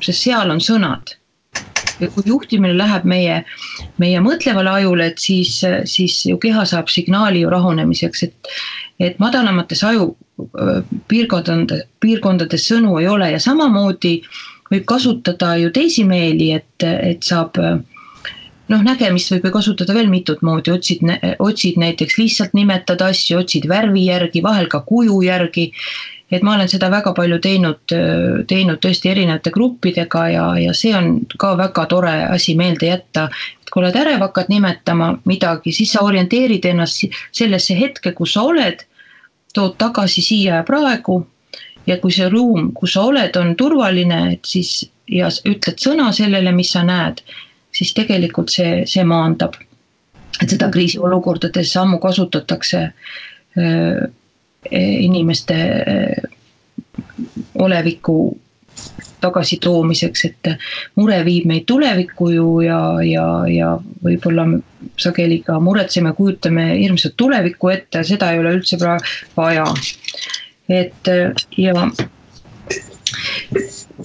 [0.00, 1.16] sest seal on sõnad.
[2.00, 3.44] ja kui juhtimine läheb meie,
[3.98, 8.52] meie mõtlevale ajule, et siis, siis ju keha saab signaali ju rahunemiseks, et,
[9.00, 10.14] et madalamates aju
[11.08, 14.20] piirkondades, piirkondades sõnu ei ole ja samamoodi
[14.70, 17.56] võib kasutada ju teisimeeli, et, et saab
[18.68, 21.02] noh, nägemist võib ju kasutada veel mitut moodi, otsid,
[21.42, 25.72] otsid näiteks lihtsalt nimetada asju, otsid värvi järgi, vahel ka kuju järgi.
[26.30, 27.92] et ma olen seda väga palju teinud,
[28.48, 33.30] teinud tõesti erinevate gruppidega ja, ja see on ka väga tore asi meelde jätta.
[33.62, 38.42] et kui oled ärev, hakkad nimetama midagi, siis sa orienteerid ennast sellesse hetke, kus sa
[38.42, 38.84] oled,
[39.58, 41.18] tood tagasi siia ja praegu
[41.86, 46.52] ja kui see ruum, kus sa oled, on turvaline, et siis ja ütled sõna sellele,
[46.54, 47.22] mis sa näed
[47.72, 49.56] siis tegelikult see, see maandab.
[50.38, 52.80] et seda kriisiolukordades ammu kasutatakse
[53.58, 54.02] äh,
[54.70, 55.56] inimeste
[55.94, 56.28] äh,
[59.18, 60.48] oleviku tagasitoomiseks, et
[60.96, 64.46] mure viib meid tulevikku ju ja, ja, ja võib-olla
[64.96, 68.78] sageli ka muretseme, kujutame hirmsat tulevikku ette, seda ei ole üldse
[69.36, 69.66] vaja.
[70.68, 71.08] et
[71.56, 71.90] ja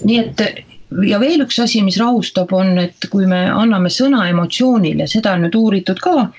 [0.03, 0.41] nii et
[1.07, 5.43] ja veel üks asi, mis rahustab, on, et kui me anname sõna emotsioonile, seda on
[5.45, 6.29] nüüd uuritud ka,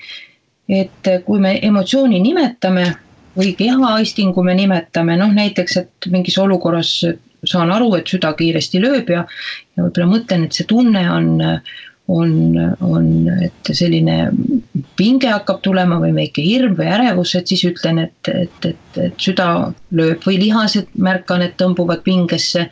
[0.69, 2.95] et kui me emotsiooni nimetame
[3.35, 7.03] või kehaaistingu me nimetame, noh näiteks, et mingis olukorras
[7.49, 9.25] saan aru, et süda kiiresti lööb ja,
[9.75, 11.29] ja võib-olla mõtlen, et see tunne on,
[12.07, 12.31] on,
[12.85, 13.09] on,
[13.45, 14.17] et selline
[14.97, 19.21] pinge hakkab tulema või väike hirm või ärevus, et siis ütlen, et, et, et, et
[19.21, 19.49] süda
[19.95, 22.69] lööb või lihased märkan, et tõmbuvad pingesse.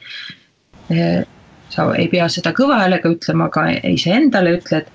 [1.74, 4.92] Sa ei pea seda kõva häälega ütlema, aga iseendale ütled,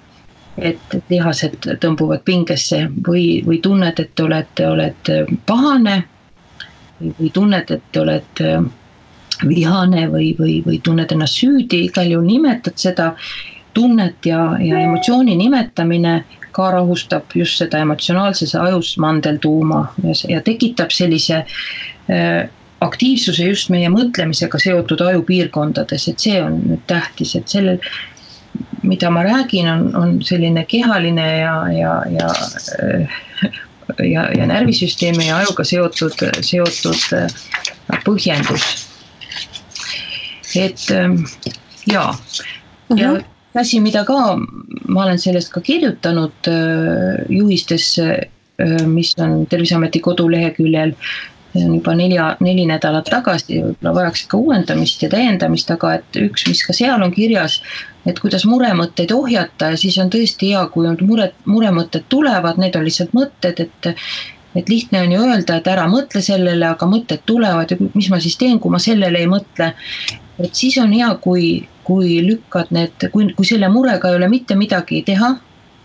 [0.58, 5.10] et lihased tõmbuvad pingesse või, või tunned, et oled, oled
[5.46, 5.96] pahane
[7.00, 8.42] või, tunned, et oled
[9.46, 13.12] vihane või, või, või tunned ennast süüdi, igal juhul nimetad seda
[13.76, 16.22] tunnet ja, ja emotsiooni nimetamine
[16.52, 19.84] ka rahustab just seda emotsionaalses ajus mandeltuuma
[20.28, 22.48] ja, tekitab sellise äh,
[22.80, 27.80] aktiivsuse just meie mõtlemisega seotud ajupiirkondades, et see on nüüd tähtis, et sellel,
[28.86, 32.28] mida ma räägin, on, on selline kehaline ja, ja, ja
[32.82, 33.18] äh,
[34.04, 37.02] ja, ja närvisüsteemi ja ajuga seotud, seotud
[38.04, 38.66] põhjendus.
[40.56, 40.86] Et
[41.86, 42.12] jaa,
[42.96, 43.24] ja mhm.
[43.58, 44.36] asi, mida ka
[44.88, 46.52] ma olen sellest ka kirjutanud
[47.28, 47.96] juhistes,
[48.86, 50.94] mis on Terviseameti koduleheküljel
[51.52, 56.18] see on juba nelja, neli nädalat tagasi, võib-olla vajaks ikka uuendamist ja täiendamist, aga et
[56.20, 57.60] üks, mis ka seal on kirjas,
[58.08, 62.76] et kuidas muremõtteid ohjata ja siis on tõesti hea, kui need mured, muremõtted tulevad, need
[62.76, 63.92] on lihtsalt mõtted, et
[64.58, 67.70] et lihtne on ju öelda, et ära mõtle sellele, aga mõtted tulevad.
[67.70, 69.72] Ja mis ma siis teen, kui ma sellele ei mõtle.
[70.38, 74.54] et siis on hea, kui, kui lükkad need, kui, kui selle murega ei ole mitte
[74.54, 75.34] midagi teha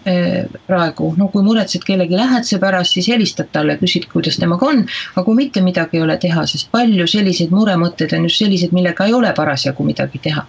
[0.05, 4.81] Eh, praegu, no kui muretsed kellegi lähedase pärast, siis helistad talle, küsid, kuidas temaga on,
[5.13, 9.07] aga kui mitte midagi ei ole teha, sest palju selliseid muremõtteid on just sellised, millega
[9.07, 10.43] ei ole parasjagu midagi teha,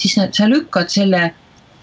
[0.00, 1.20] siis sa lükkad selle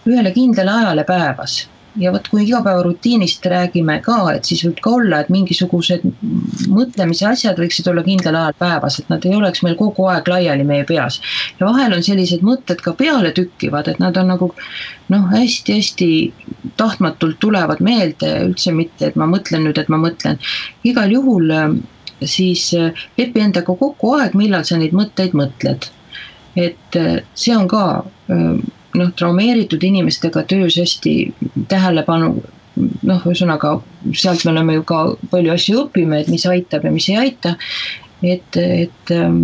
[0.09, 1.59] ühele kindlale ajale päevas
[1.99, 6.05] ja vot kui igapäevarutiinist räägime ka, et siis võib ka olla, et mingisugused
[6.71, 10.63] mõtlemise asjad võiksid olla kindlal ajal päevas, et nad ei oleks meil kogu aeg laiali
[10.67, 11.19] meie peas.
[11.59, 14.51] ja vahel on sellised mõtted ka peale tükkivad, et nad on nagu
[15.11, 16.09] noh, hästi-hästi
[16.79, 20.39] tahtmatult tulevad meelde, üldse mitte, et ma mõtlen nüüd, et ma mõtlen.
[20.83, 21.71] igal juhul äh,
[22.23, 25.91] siis äh, lepi endaga kokku aeg, millal sa neid mõtteid mõtled.
[26.55, 28.05] et äh, see on ka
[28.95, 31.13] noh, traumeeritud inimestega töös hästi
[31.71, 32.33] tähelepanu
[32.79, 33.75] noh, ühesõnaga
[34.17, 37.55] sealt me oleme ju ka palju asju õpime, et mis aitab ja mis ei aita.
[38.21, 39.39] et, et ähm,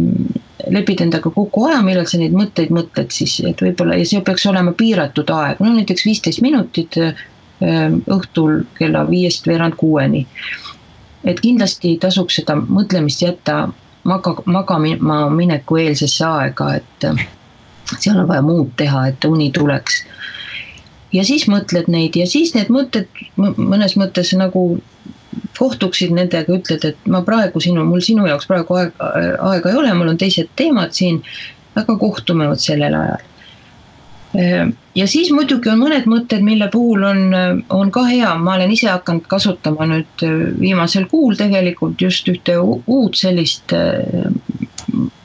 [0.70, 4.46] lepid endaga kokku aja, millal sa neid mõtteid mõtled siis, et võib-olla ja see peaks
[4.46, 7.26] olema piiratud aeg, no näiteks viisteist minutit äh,
[8.14, 10.28] õhtul kella viiest veerand kuueni.
[11.26, 13.68] et kindlasti tasuks seda mõtlemist jätta
[14.08, 17.10] maga, magama mineku eelsesse aega, et
[17.96, 20.04] seal on vaja muud teha, et uni tuleks.
[21.14, 23.08] ja siis mõtled neid ja siis need mõtted
[23.38, 24.70] mõnes mõttes nagu
[25.58, 29.12] kohtuksid nendega, ütled, et ma praegu sinu, mul sinu jaoks praegu aega,
[29.52, 31.22] aega ei ole, mul on teised teemad siin,
[31.78, 33.24] aga kohtume vot sellel ajal.
[34.96, 37.22] ja siis muidugi on mõned mõtted, mille puhul on,
[37.74, 40.26] on ka hea, ma olen ise hakanud kasutama nüüd
[40.60, 43.74] viimasel kuul tegelikult just ühte uut sellist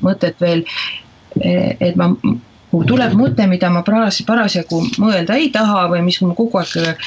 [0.02, 0.64] mõtet veel,
[1.42, 2.12] et ma
[2.72, 7.02] kui tuleb mõte, mida ma paras, parasjagu mõelda ei taha või mis mul kogu aeg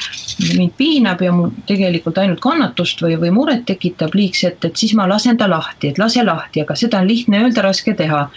[0.54, 5.08] mind piinab ja mul tegelikult ainult kannatust või, või muret tekitab liigselt, et siis ma
[5.10, 8.28] lasen ta lahti, et lase lahti, aga seda on lihtne öelda, raske teha.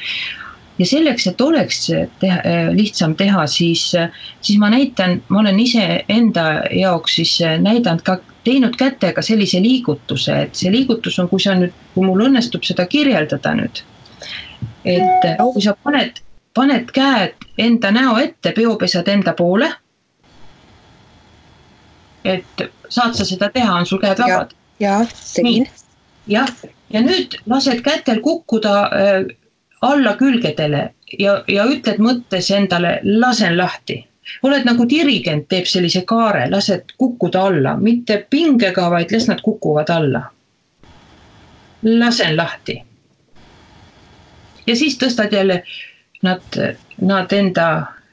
[0.80, 1.84] Ja selleks, et oleks
[2.22, 2.40] teha,
[2.74, 3.84] lihtsam teha, siis,
[4.42, 8.16] siis ma näitan, ma olen iseenda jaoks siis näidanud ka,
[8.48, 12.88] teinud kätega sellise liigutuse, et see liigutus on, kui sa nüüd, kui mul õnnestub seda
[12.90, 13.84] kirjeldada nüüd,
[14.88, 16.24] et kui sa paned
[16.60, 19.72] paned käed enda näo ette, peopesad enda poole.
[22.24, 24.52] et saad sa seda teha, on sul käed vabad?
[24.80, 25.00] ja,
[25.36, 25.68] tegin.
[26.28, 26.52] jah,
[26.90, 29.30] ja nüüd lased kätel kukkuda äh,
[29.82, 30.90] alla külgedele
[31.20, 34.02] ja, ja ütled mõttes endale, lasen lahti.
[34.44, 39.90] oled nagu dirigent, teeb sellise kaare, lased kukkuda alla, mitte pingega, vaid las nad kukuvad
[39.90, 40.24] alla.
[41.84, 42.82] lasen lahti.
[44.68, 45.64] ja siis tõstad jälle
[46.22, 46.60] nad,
[47.02, 47.68] nad enda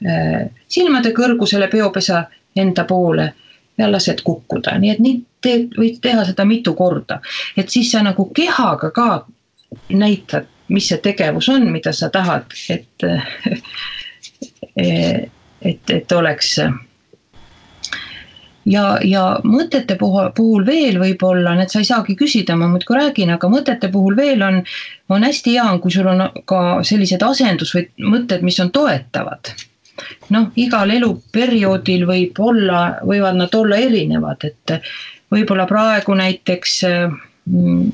[0.05, 2.25] äh, silmade kõrgusele peopesa
[2.57, 3.31] enda poole
[3.77, 7.19] ja lased kukkuda, nii et nii teed, võid teha seda mitu korda,
[7.57, 9.09] et siis sa nagu kehaga ka
[9.93, 13.05] näitad, mis see tegevus on, mida sa tahad, et,
[14.89, 16.57] et, et oleks
[18.67, 23.31] ja, ja mõtete puhul, puhul veel võib-olla, need sa ei saagi küsida, ma muudkui räägin,
[23.35, 24.61] aga mõtete puhul veel on,
[25.13, 29.53] on hästi hea, kui sul on ka sellised asendus või mõtted, mis on toetavad.
[30.29, 34.79] noh, igal eluperioodil võib olla, võivad nad olla erinevad, et
[35.33, 37.91] võib-olla praegu näiteks mm,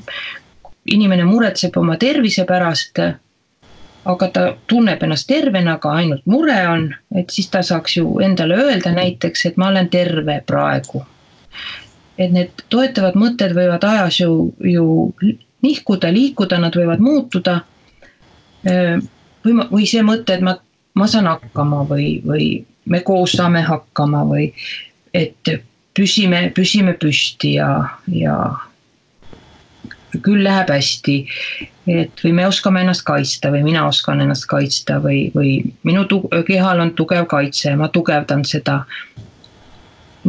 [0.92, 3.00] inimene muretseb oma tervise pärast
[4.04, 8.58] aga ta tunneb ennast tervena, aga ainult mure on, et siis ta saaks ju endale
[8.60, 11.04] öelda näiteks, et ma olen terve praegu.
[12.18, 15.12] et need toetavad mõtted võivad ajas ju, ju
[15.62, 17.60] nihkuda, liikuda, nad võivad muutuda.
[19.44, 20.56] või või see mõte, et ma,
[20.94, 24.52] ma saan hakkama või, või me koos saame hakkama või
[25.14, 25.50] et
[25.94, 27.68] püsime, püsime püsti ja,
[28.08, 28.36] ja
[30.22, 31.16] küll läheb hästi.
[31.86, 36.06] et või me oskame ennast kaitsta või mina oskan ennast kaitsta või, või minu
[36.46, 38.84] kehal on tugev kaitse, ma tugevdan seda.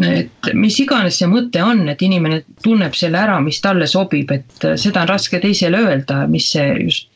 [0.04, 4.72] et mis iganes see mõte on, et inimene tunneb selle ära, mis talle sobib, et
[4.76, 7.12] seda on raske teisele öelda, mis see just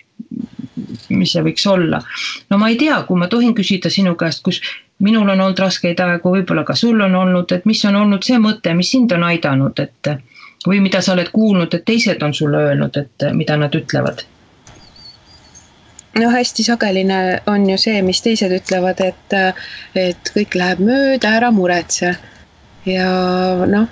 [1.09, 2.01] mis see võiks olla.
[2.49, 4.61] no ma ei tea, kui ma tohin küsida sinu käest, kus
[5.03, 8.39] minul on olnud raskeid aegu, võib-olla ka sul on olnud, et mis on olnud see
[8.41, 10.11] mõte, mis sind on aidanud, et
[10.68, 14.26] või mida sa oled kuulnud, et teised on sulle öelnud, et mida nad ütlevad?
[16.20, 19.36] no hästi sageline on ju see, mis teised ütlevad, et,
[19.95, 22.16] et kõik läheb mööda, ära muretse.
[22.86, 23.10] ja
[23.70, 23.88] noh,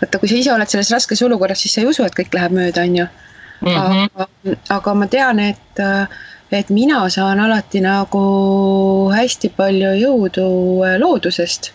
[0.00, 2.54] vaata, kui sa ise oled selles raskes olukorras, siis sa ei usu, et kõik läheb
[2.56, 3.08] mööda, on ju.
[3.66, 4.08] Mhm.
[4.14, 5.80] aga, aga ma tean, et,
[6.52, 8.22] et mina saan alati nagu
[9.12, 10.48] hästi palju jõudu
[11.00, 11.72] loodusest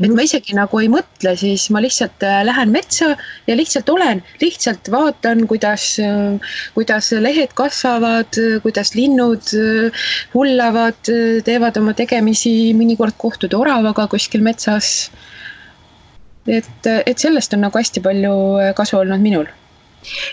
[0.00, 3.12] et ma isegi nagu ei mõtle, siis ma lihtsalt äh, lähen metsa
[3.48, 11.12] ja lihtsalt olen, lihtsalt vaatan, kuidas, äh, kuidas lehed kasvavad, kuidas linnud äh, hullavad,
[11.46, 15.10] teevad oma tegemisi, mõnikord kohtud oravaga kuskil metsas.
[16.48, 18.34] et, et sellest on nagu hästi palju
[18.76, 19.50] kasu olnud minul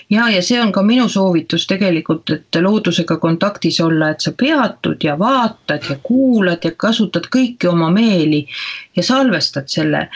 [0.09, 5.03] ja, ja see on ka minu soovitus tegelikult, et loodusega kontaktis olla, et sa peatud
[5.03, 8.45] ja vaatad ja kuulad ja kasutad kõiki oma meeli
[8.95, 10.07] ja salvestad selle.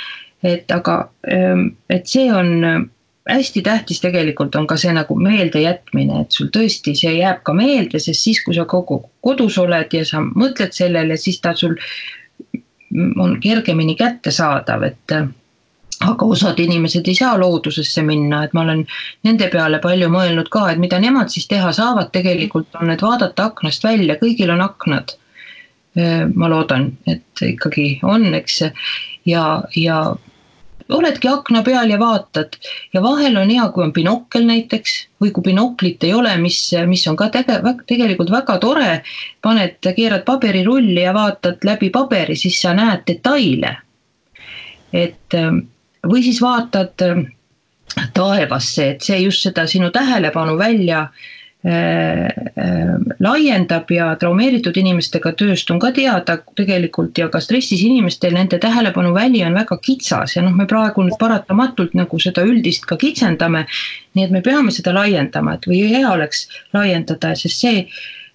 [0.44, 2.90] et aga, ähm, et see on
[3.30, 8.00] hästi tähtis tegelikult on ka see nagu meeldejätmine, et sul tõesti see jääb ka meelde,
[8.00, 11.78] sest siis, kui sa kogu kodus oled ja sa mõtled sellele, siis ta sul
[13.22, 15.16] on kergemini kättesaadav, et
[16.02, 18.84] aga osad inimesed ei saa loodusesse minna, et ma olen
[19.28, 23.52] nende peale palju mõelnud ka, et mida nemad siis teha saavad, tegelikult on, et vaadata
[23.52, 25.18] aknast välja, kõigil on aknad.
[26.36, 28.62] ma loodan, et ikkagi on, eks,
[29.28, 29.42] ja,
[29.76, 29.98] ja
[30.92, 32.56] oledki akna peal ja vaatad
[32.94, 37.04] ja vahel on hea, kui on binokkel näiteks või kui binoklit ei ole, mis, mis
[37.12, 39.02] on ka tege, tegelikult väga tore.
[39.42, 43.78] paned, keerad paberirulli ja vaatad läbi paberi, siis sa näed detaile.
[44.94, 45.36] et
[46.08, 47.22] või siis vaatad äh,
[48.14, 55.72] taevasse, et see just seda sinu tähelepanu välja äh, äh, laiendab ja traumeeritud inimestega tööst
[55.72, 60.56] on ka teada tegelikult ja ka stressis inimestel nende tähelepanuväli on väga kitsas ja noh,
[60.56, 63.66] me praegu nüüd paratamatult nagu seda üldist ka kitsendame.
[64.16, 67.86] nii et me peame seda laiendama, et või hea oleks laiendada, sest see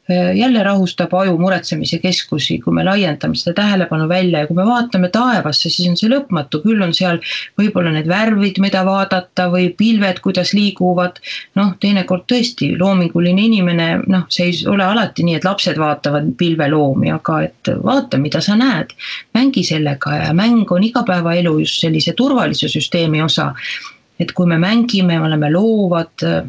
[0.08, 5.08] jälle rahustab aju muretsemise keskusi, kui me laiendame seda tähelepanu välja ja kui me vaatame
[5.10, 7.18] taevasse, siis on see lõpmatu, küll on seal
[7.58, 11.18] võib-olla need värvid, mida vaadata või pilved, kuidas liiguvad.
[11.58, 17.10] noh, teinekord tõesti loominguline inimene, noh, see ei ole alati nii, et lapsed vaatavad pilveloomi,
[17.10, 18.94] aga et vaata, mida sa näed.
[19.34, 23.54] mängi sellega ja mäng on igapäevaelu just sellise turvalise süsteemi osa.
[24.18, 26.46] et kui me mängime, oleme loovad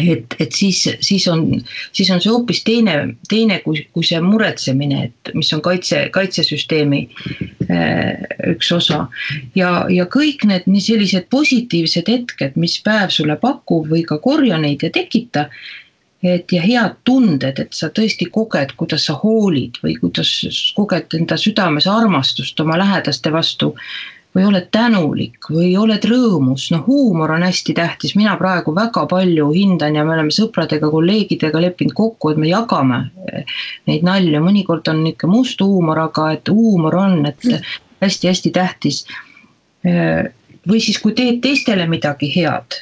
[0.00, 1.44] et, et siis, siis on,
[1.92, 2.94] siis on see hoopis teine,
[3.28, 7.02] teine kui, kui see muretsemine, et mis on kaitse, kaitsesüsteemi
[7.68, 8.24] äh,
[8.54, 9.06] üks osa.
[9.58, 14.58] ja, ja kõik need nii sellised positiivsed hetked, mis päev sulle pakub või ka korja
[14.60, 15.48] neid ja tekita.
[16.22, 20.30] et ja head tunded, et sa tõesti koged, kuidas sa hoolid või kuidas
[20.76, 23.74] koged enda südames armastust oma lähedaste vastu
[24.32, 29.50] või oled tänulik või oled rõõmus, noh huumor on hästi tähtis, mina praegu väga palju
[29.52, 33.02] hindan ja me oleme sõpradega, kolleegidega leppinud kokku, et me jagame
[33.90, 37.50] neid nalju, mõnikord on ikka must huumor, aga et huumor on, et
[38.02, 39.04] hästi-hästi tähtis.
[39.82, 42.78] või siis, kui teed teistele midagi head,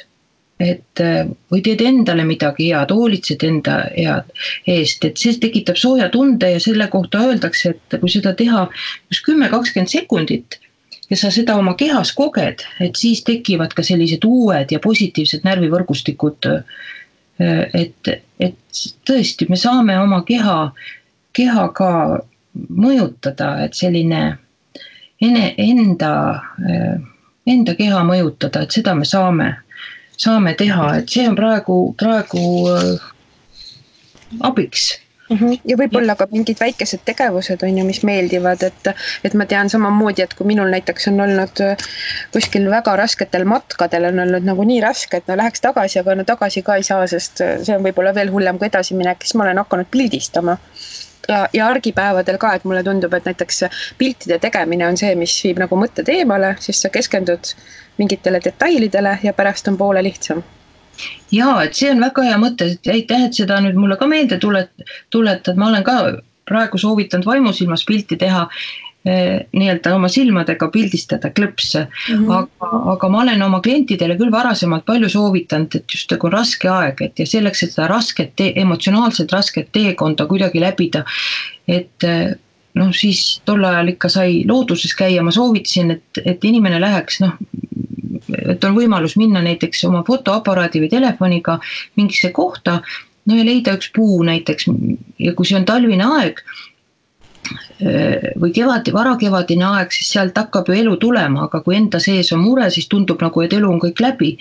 [0.61, 1.01] et
[1.51, 4.29] või teed endale midagi head, hoolitsed enda head
[4.69, 8.67] eest, et see tekitab sooja tunde ja selle kohta öeldakse, et kui seda teha
[9.09, 10.61] just kümme, kakskümmend sekundit
[11.11, 16.49] ja sa seda oma kehas koged, et siis tekivad ka sellised uued ja positiivsed närvivõrgustikud.
[17.73, 18.07] et,
[18.39, 20.71] et tõesti, me saame oma keha,
[21.33, 21.91] keha ka
[22.69, 24.21] mõjutada, et selline
[25.21, 26.13] ene, enda,
[27.47, 29.49] enda keha mõjutada, et seda me saame,
[30.17, 32.43] saame teha, et see on praegu, praegu
[34.39, 34.91] abiks
[35.31, 35.37] mm.
[35.37, 35.59] -hmm.
[35.65, 38.91] ja võib-olla ka mingid väikesed tegevused on ju, mis meeldivad, et,
[39.23, 41.85] et ma tean samamoodi, et kui minul näiteks on olnud äh,
[42.33, 46.27] kuskil väga rasketel matkadel on olnud nagu nii raske, et no läheks tagasi, aga no
[46.27, 49.47] tagasi ka ei saa, sest äh, see on võib-olla veel hullem kui edasiminek, siis ma
[49.47, 50.57] olen hakanud pildistama
[51.27, 53.63] ja, ja argipäevadel ka, et mulle tundub, et näiteks
[53.97, 57.53] piltide tegemine on see, mis viib nagu mõtted eemale, siis sa keskendud
[57.97, 60.43] mingitele detailidele ja pärast on poole lihtsam
[61.31, 64.85] ja et see on väga hea mõte, aitäh, et seda nüüd mulle ka meelde tulet-,
[65.13, 65.97] tuletad, ma olen ka
[66.47, 68.43] praegu soovitanud vaimusilmas pilti teha
[69.05, 71.85] eh, nii-öelda oma silmadega pildistada klõpse.
[71.87, 72.35] Mm, -hmm.
[72.37, 77.01] aga, aga ma olen oma klientidele küll varasemalt palju soovitanud, et just nagu raske aeg,
[77.07, 81.05] et ja selleks, et seda rasket tee, emotsionaalselt rasket teekonda kuidagi läbida,
[81.67, 82.33] et eh,
[82.75, 87.37] noh, siis tol ajal ikka sai looduses käia, ma soovitasin, et, et inimene läheks noh,
[88.55, 91.59] et on võimalus minna näiteks oma fotoaparaadi või telefoniga
[91.99, 92.79] mingisse kohta,
[93.25, 94.69] no ja leida üks puu näiteks
[95.19, 96.43] ja kui see on talvine aeg
[98.41, 102.43] või kevad, varakevadine aeg, siis sealt hakkab ju elu tulema, aga kui enda sees on
[102.43, 104.37] mure, siis tundub nagu, et elu on kõik läbi.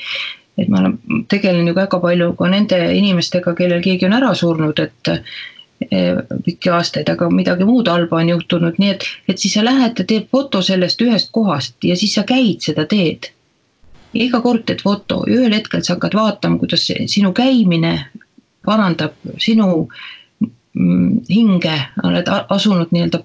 [0.61, 0.83] et ma
[1.29, 5.09] tegelen ju väga palju ka nende inimestega, kellel keegi on ära surnud, et
[6.45, 10.05] pikki aastaid, aga midagi muud halba on juhtunud, nii et, et siis sa lähed ja
[10.05, 13.31] teed foto sellest ühest kohast ja siis sa käid seda teed.
[14.15, 17.95] Ja iga kord teed foto, ühel hetkel sa hakkad vaatama, kuidas sinu käimine
[18.67, 19.89] parandab sinu
[20.75, 23.23] mm, hinge, oled asunud nii-öelda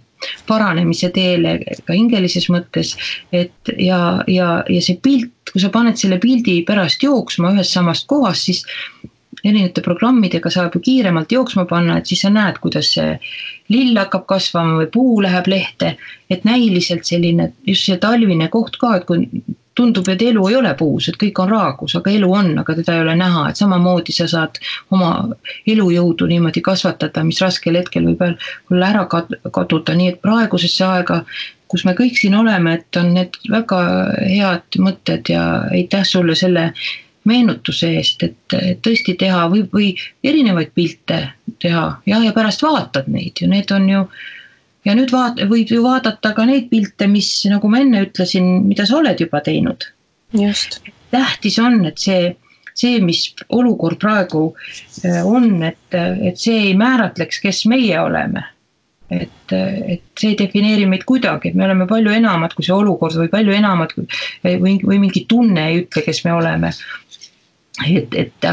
[0.48, 2.96] paranemise teele ka hingelises mõttes,
[3.36, 8.08] et ja, ja, ja see pilt, kui sa paned selle pildi pärast jooksma ühest samast
[8.10, 8.64] kohast, siis
[9.46, 13.12] erinevate programmidega saab ju kiiremalt jooksma panna, et siis sa näed, kuidas see
[13.70, 15.96] lill hakkab kasvama või puu läheb lehte,
[16.32, 19.28] et näiliselt selline just see talvine koht ka, et kui
[19.76, 22.96] tundub, et elu ei ole puus, et kõik on raagus, aga elu on, aga teda
[22.96, 24.60] ei ole näha, et samamoodi sa saad
[24.96, 25.12] oma
[25.68, 31.22] elujõudu niimoodi kasvatada, mis raskel hetkel võib olla ära kaduda, nii et praegusesse aega,
[31.72, 33.82] kus me kõik siin oleme, et on need väga
[34.22, 36.70] head mõtted ja aitäh sulle selle
[37.26, 38.56] meenutuse eest, et
[38.86, 39.92] tõesti teha või, või
[40.24, 41.22] erinevaid pilte
[41.62, 41.88] teha.
[42.06, 44.04] Ja, ja pärast vaatad neid ju, need on ju
[44.86, 48.88] ja nüüd vaat-, võib ju vaadata ka neid pilte, mis, nagu ma enne ütlesin, mida
[48.88, 49.88] sa oled juba teinud.
[50.36, 50.82] just.
[51.12, 52.34] tähtis on, et see,
[52.74, 54.50] see, mis olukord praegu
[55.06, 58.44] äh, on, et, et see ei määratleks, kes meie oleme.
[59.14, 63.14] et, et see ei defineeri meid kuidagi, et me oleme palju enamat kui see olukord
[63.20, 64.08] või palju enamat kui
[64.42, 66.72] või, või mingi tunne ei ütle, kes me oleme
[67.84, 68.48] et, et,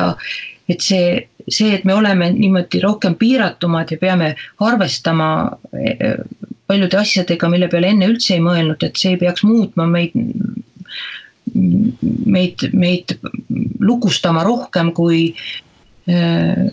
[0.70, 4.32] et see, see, et me oleme niimoodi rohkem piiratumad ja peame
[4.62, 5.28] arvestama
[5.78, 6.20] eh,
[6.66, 10.14] paljude asjadega, mille peale enne üldse ei mõelnud, et see peaks muutma meid,
[11.52, 13.16] meid, meid
[13.82, 15.26] lukustama rohkem kui
[16.08, 16.70] äh,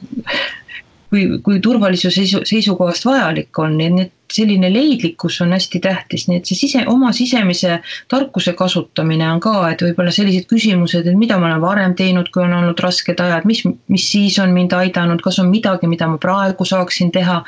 [1.09, 6.39] kui, kui turvalisuse seisu, seisukohast vajalik on, nii et selline leidlikkus on hästi tähtis, nii
[6.39, 7.79] et see sise, oma sisemise
[8.11, 12.45] tarkuse kasutamine on ka, et võib-olla sellised küsimused, et mida ma olen varem teinud, kui
[12.45, 16.21] on olnud rasked ajad, mis, mis siis on mind aidanud, kas on midagi, mida ma
[16.21, 17.43] praegu saaksin teha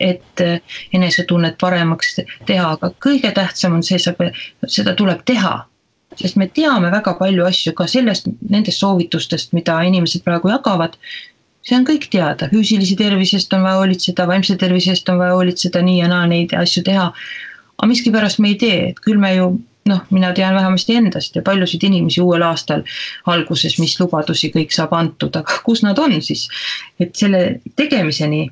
[0.00, 0.42] et
[0.92, 5.54] enesetunnet paremaks teha, aga kõige tähtsam on see, seda tuleb teha.
[6.16, 10.94] Sest me teame väga palju asju ka sellest, nendest soovitustest, mida inimesed praegu jagavad
[11.66, 16.00] see on kõik teada, füüsilise tervisest on vaja hoolitseda, vaimse tervisest on vaja hoolitseda, nii
[16.00, 17.08] ja naa neid asju teha.
[17.76, 19.48] aga miskipärast me ei tee, et küll me ju
[19.86, 22.82] noh, mina tean vähemasti endast ja paljusid inimesi uuel aastal
[23.30, 26.48] alguses, mis lubadusi kõik saab antud, aga kus nad on siis?
[27.00, 28.46] et selle tegemiseni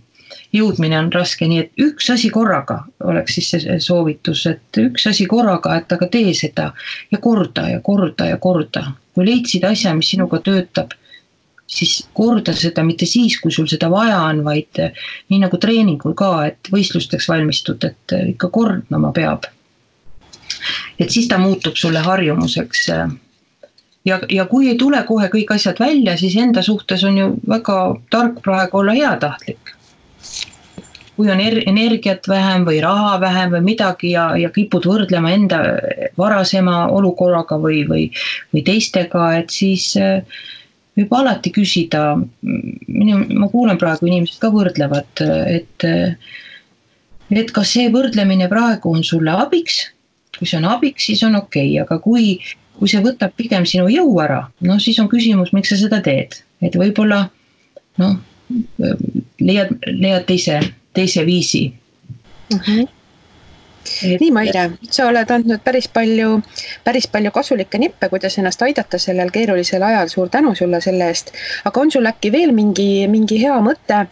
[0.54, 5.26] jõudmine on raske, nii et üks asi korraga oleks siis see soovitus, et üks asi
[5.30, 6.70] korraga, et aga tee seda
[7.10, 8.92] ja korda ja korda ja korda.
[9.14, 10.94] kui leidsid asja, mis sinuga töötab
[11.66, 16.14] siis korda seda mitte siis, kui sul seda vaja on, vaid eh, nii nagu treeningul
[16.18, 19.48] ka, et võistlusteks valmistud, et eh, ikka kordama peab.
[20.98, 22.88] et siis ta muutub sulle harjumuseks.
[22.88, 23.06] Eh.
[24.04, 27.78] ja, ja kui ei tule kohe kõik asjad välja, siis enda suhtes on ju väga
[28.10, 29.72] tark praegu olla heatahtlik.
[31.16, 35.60] kui on er-, energiat vähem või raha vähem või midagi ja, ja kipud võrdlema enda
[36.18, 38.08] varasema olukorraga või, või,
[38.52, 40.26] või teistega, et siis äh,
[40.98, 42.02] võib alati küsida,
[42.42, 45.86] minu, ma kuulen praegu inimesed ka võrdlevad, et
[47.34, 49.80] et kas see võrdlemine praegu on sulle abiks,
[50.38, 52.36] kui see on abiks, siis on okei okay., aga kui,
[52.78, 56.36] kui see võtab pigem sinu jõu ära, no siis on küsimus, miks sa seda teed,
[56.62, 57.24] et võib-olla
[58.02, 58.18] noh,
[59.40, 60.60] leiad, leiad teise,
[60.94, 61.66] teise viisi
[62.52, 62.60] mm.
[62.60, 62.92] -hmm
[64.20, 66.38] nii, Maire, sa oled andnud päris palju,
[66.84, 71.32] päris palju kasulikke nippe, kuidas ennast aidata sellel keerulisel ajal, suur tänu sulle selle eest.
[71.64, 74.04] aga on sul äkki veel mingi, mingi hea mõte,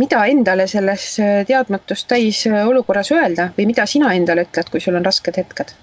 [0.00, 1.12] mida endale selles
[1.48, 5.76] teadmatust täis olukorras öelda või mida sina endale ütled, kui sul on rasked hetked?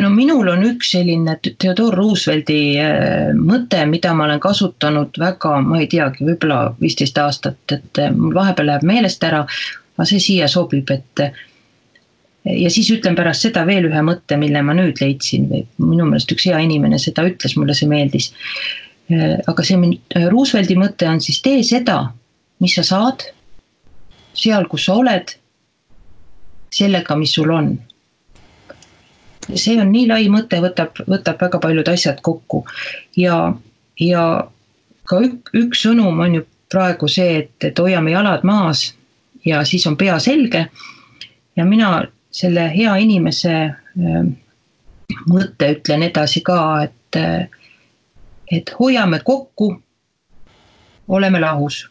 [0.00, 5.80] no minul on üks selline Theodore Roosevelti äh, mõte, mida ma olen kasutanud väga, ma
[5.82, 9.44] ei teagi, võib-olla viisteist aastat, et äh, mul vahepeal läheb meelest ära,
[9.96, 11.24] aga see siia sobib, et
[12.44, 16.32] ja siis ütlen pärast seda veel ühe mõtte, mille ma nüüd leidsin või minu meelest
[16.34, 18.32] üks hea inimene seda ütles, mulle see meeldis.
[19.46, 22.12] aga see Roosevelti mõte on siis tee seda,
[22.60, 23.26] mis sa saad,
[24.34, 25.34] seal, kus sa oled,
[26.72, 27.74] sellega, mis sul on.
[29.54, 32.64] see on nii lai mõte, võtab, võtab väga paljud asjad kokku
[33.18, 33.52] ja,
[34.00, 34.24] ja
[35.04, 38.92] ka ük, üks sõnum on ju praegu see, et, et hoiame jalad maas
[39.44, 40.66] ja siis on pea selge.
[41.56, 44.32] ja mina selle hea inimese ähm,
[45.28, 47.48] mõtte ütlen edasi ka, et, äh,
[48.52, 49.74] et hoiame kokku,
[51.08, 51.90] oleme lahus.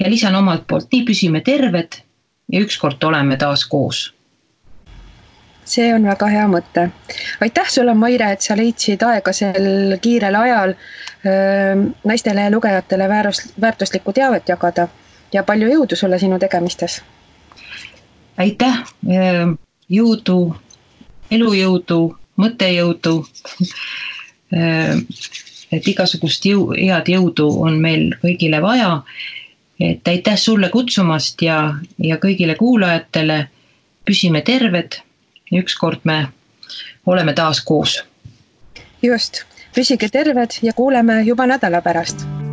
[0.00, 2.02] ja lisan omalt poolt, nii püsime terved
[2.52, 4.12] ja ükskord oleme taas koos
[5.66, 6.90] see on väga hea mõte.
[7.40, 10.74] aitäh sulle, Maire, et sa leidsid aega sel kiirel ajal
[12.04, 14.88] naistele ja lugejatele väärus, väärtuslikku teavet jagada
[15.32, 17.02] ja palju jõudu sulle sinu tegemistes.
[18.38, 18.82] aitäh,
[19.88, 20.56] jõudu,
[21.30, 22.00] elujõudu,
[22.36, 23.14] mõttejõudu
[25.72, 29.02] et igasugust jõu, head jõudu on meil kõigile vaja.
[29.80, 33.48] et aitäh sulle kutsumast ja, ja kõigile kuulajatele.
[34.04, 35.00] püsime terved.
[35.52, 36.28] ükskord me
[37.06, 38.04] oleme taas koos.
[39.02, 42.45] just, püsige terved ja kuuleme juba nädala pärast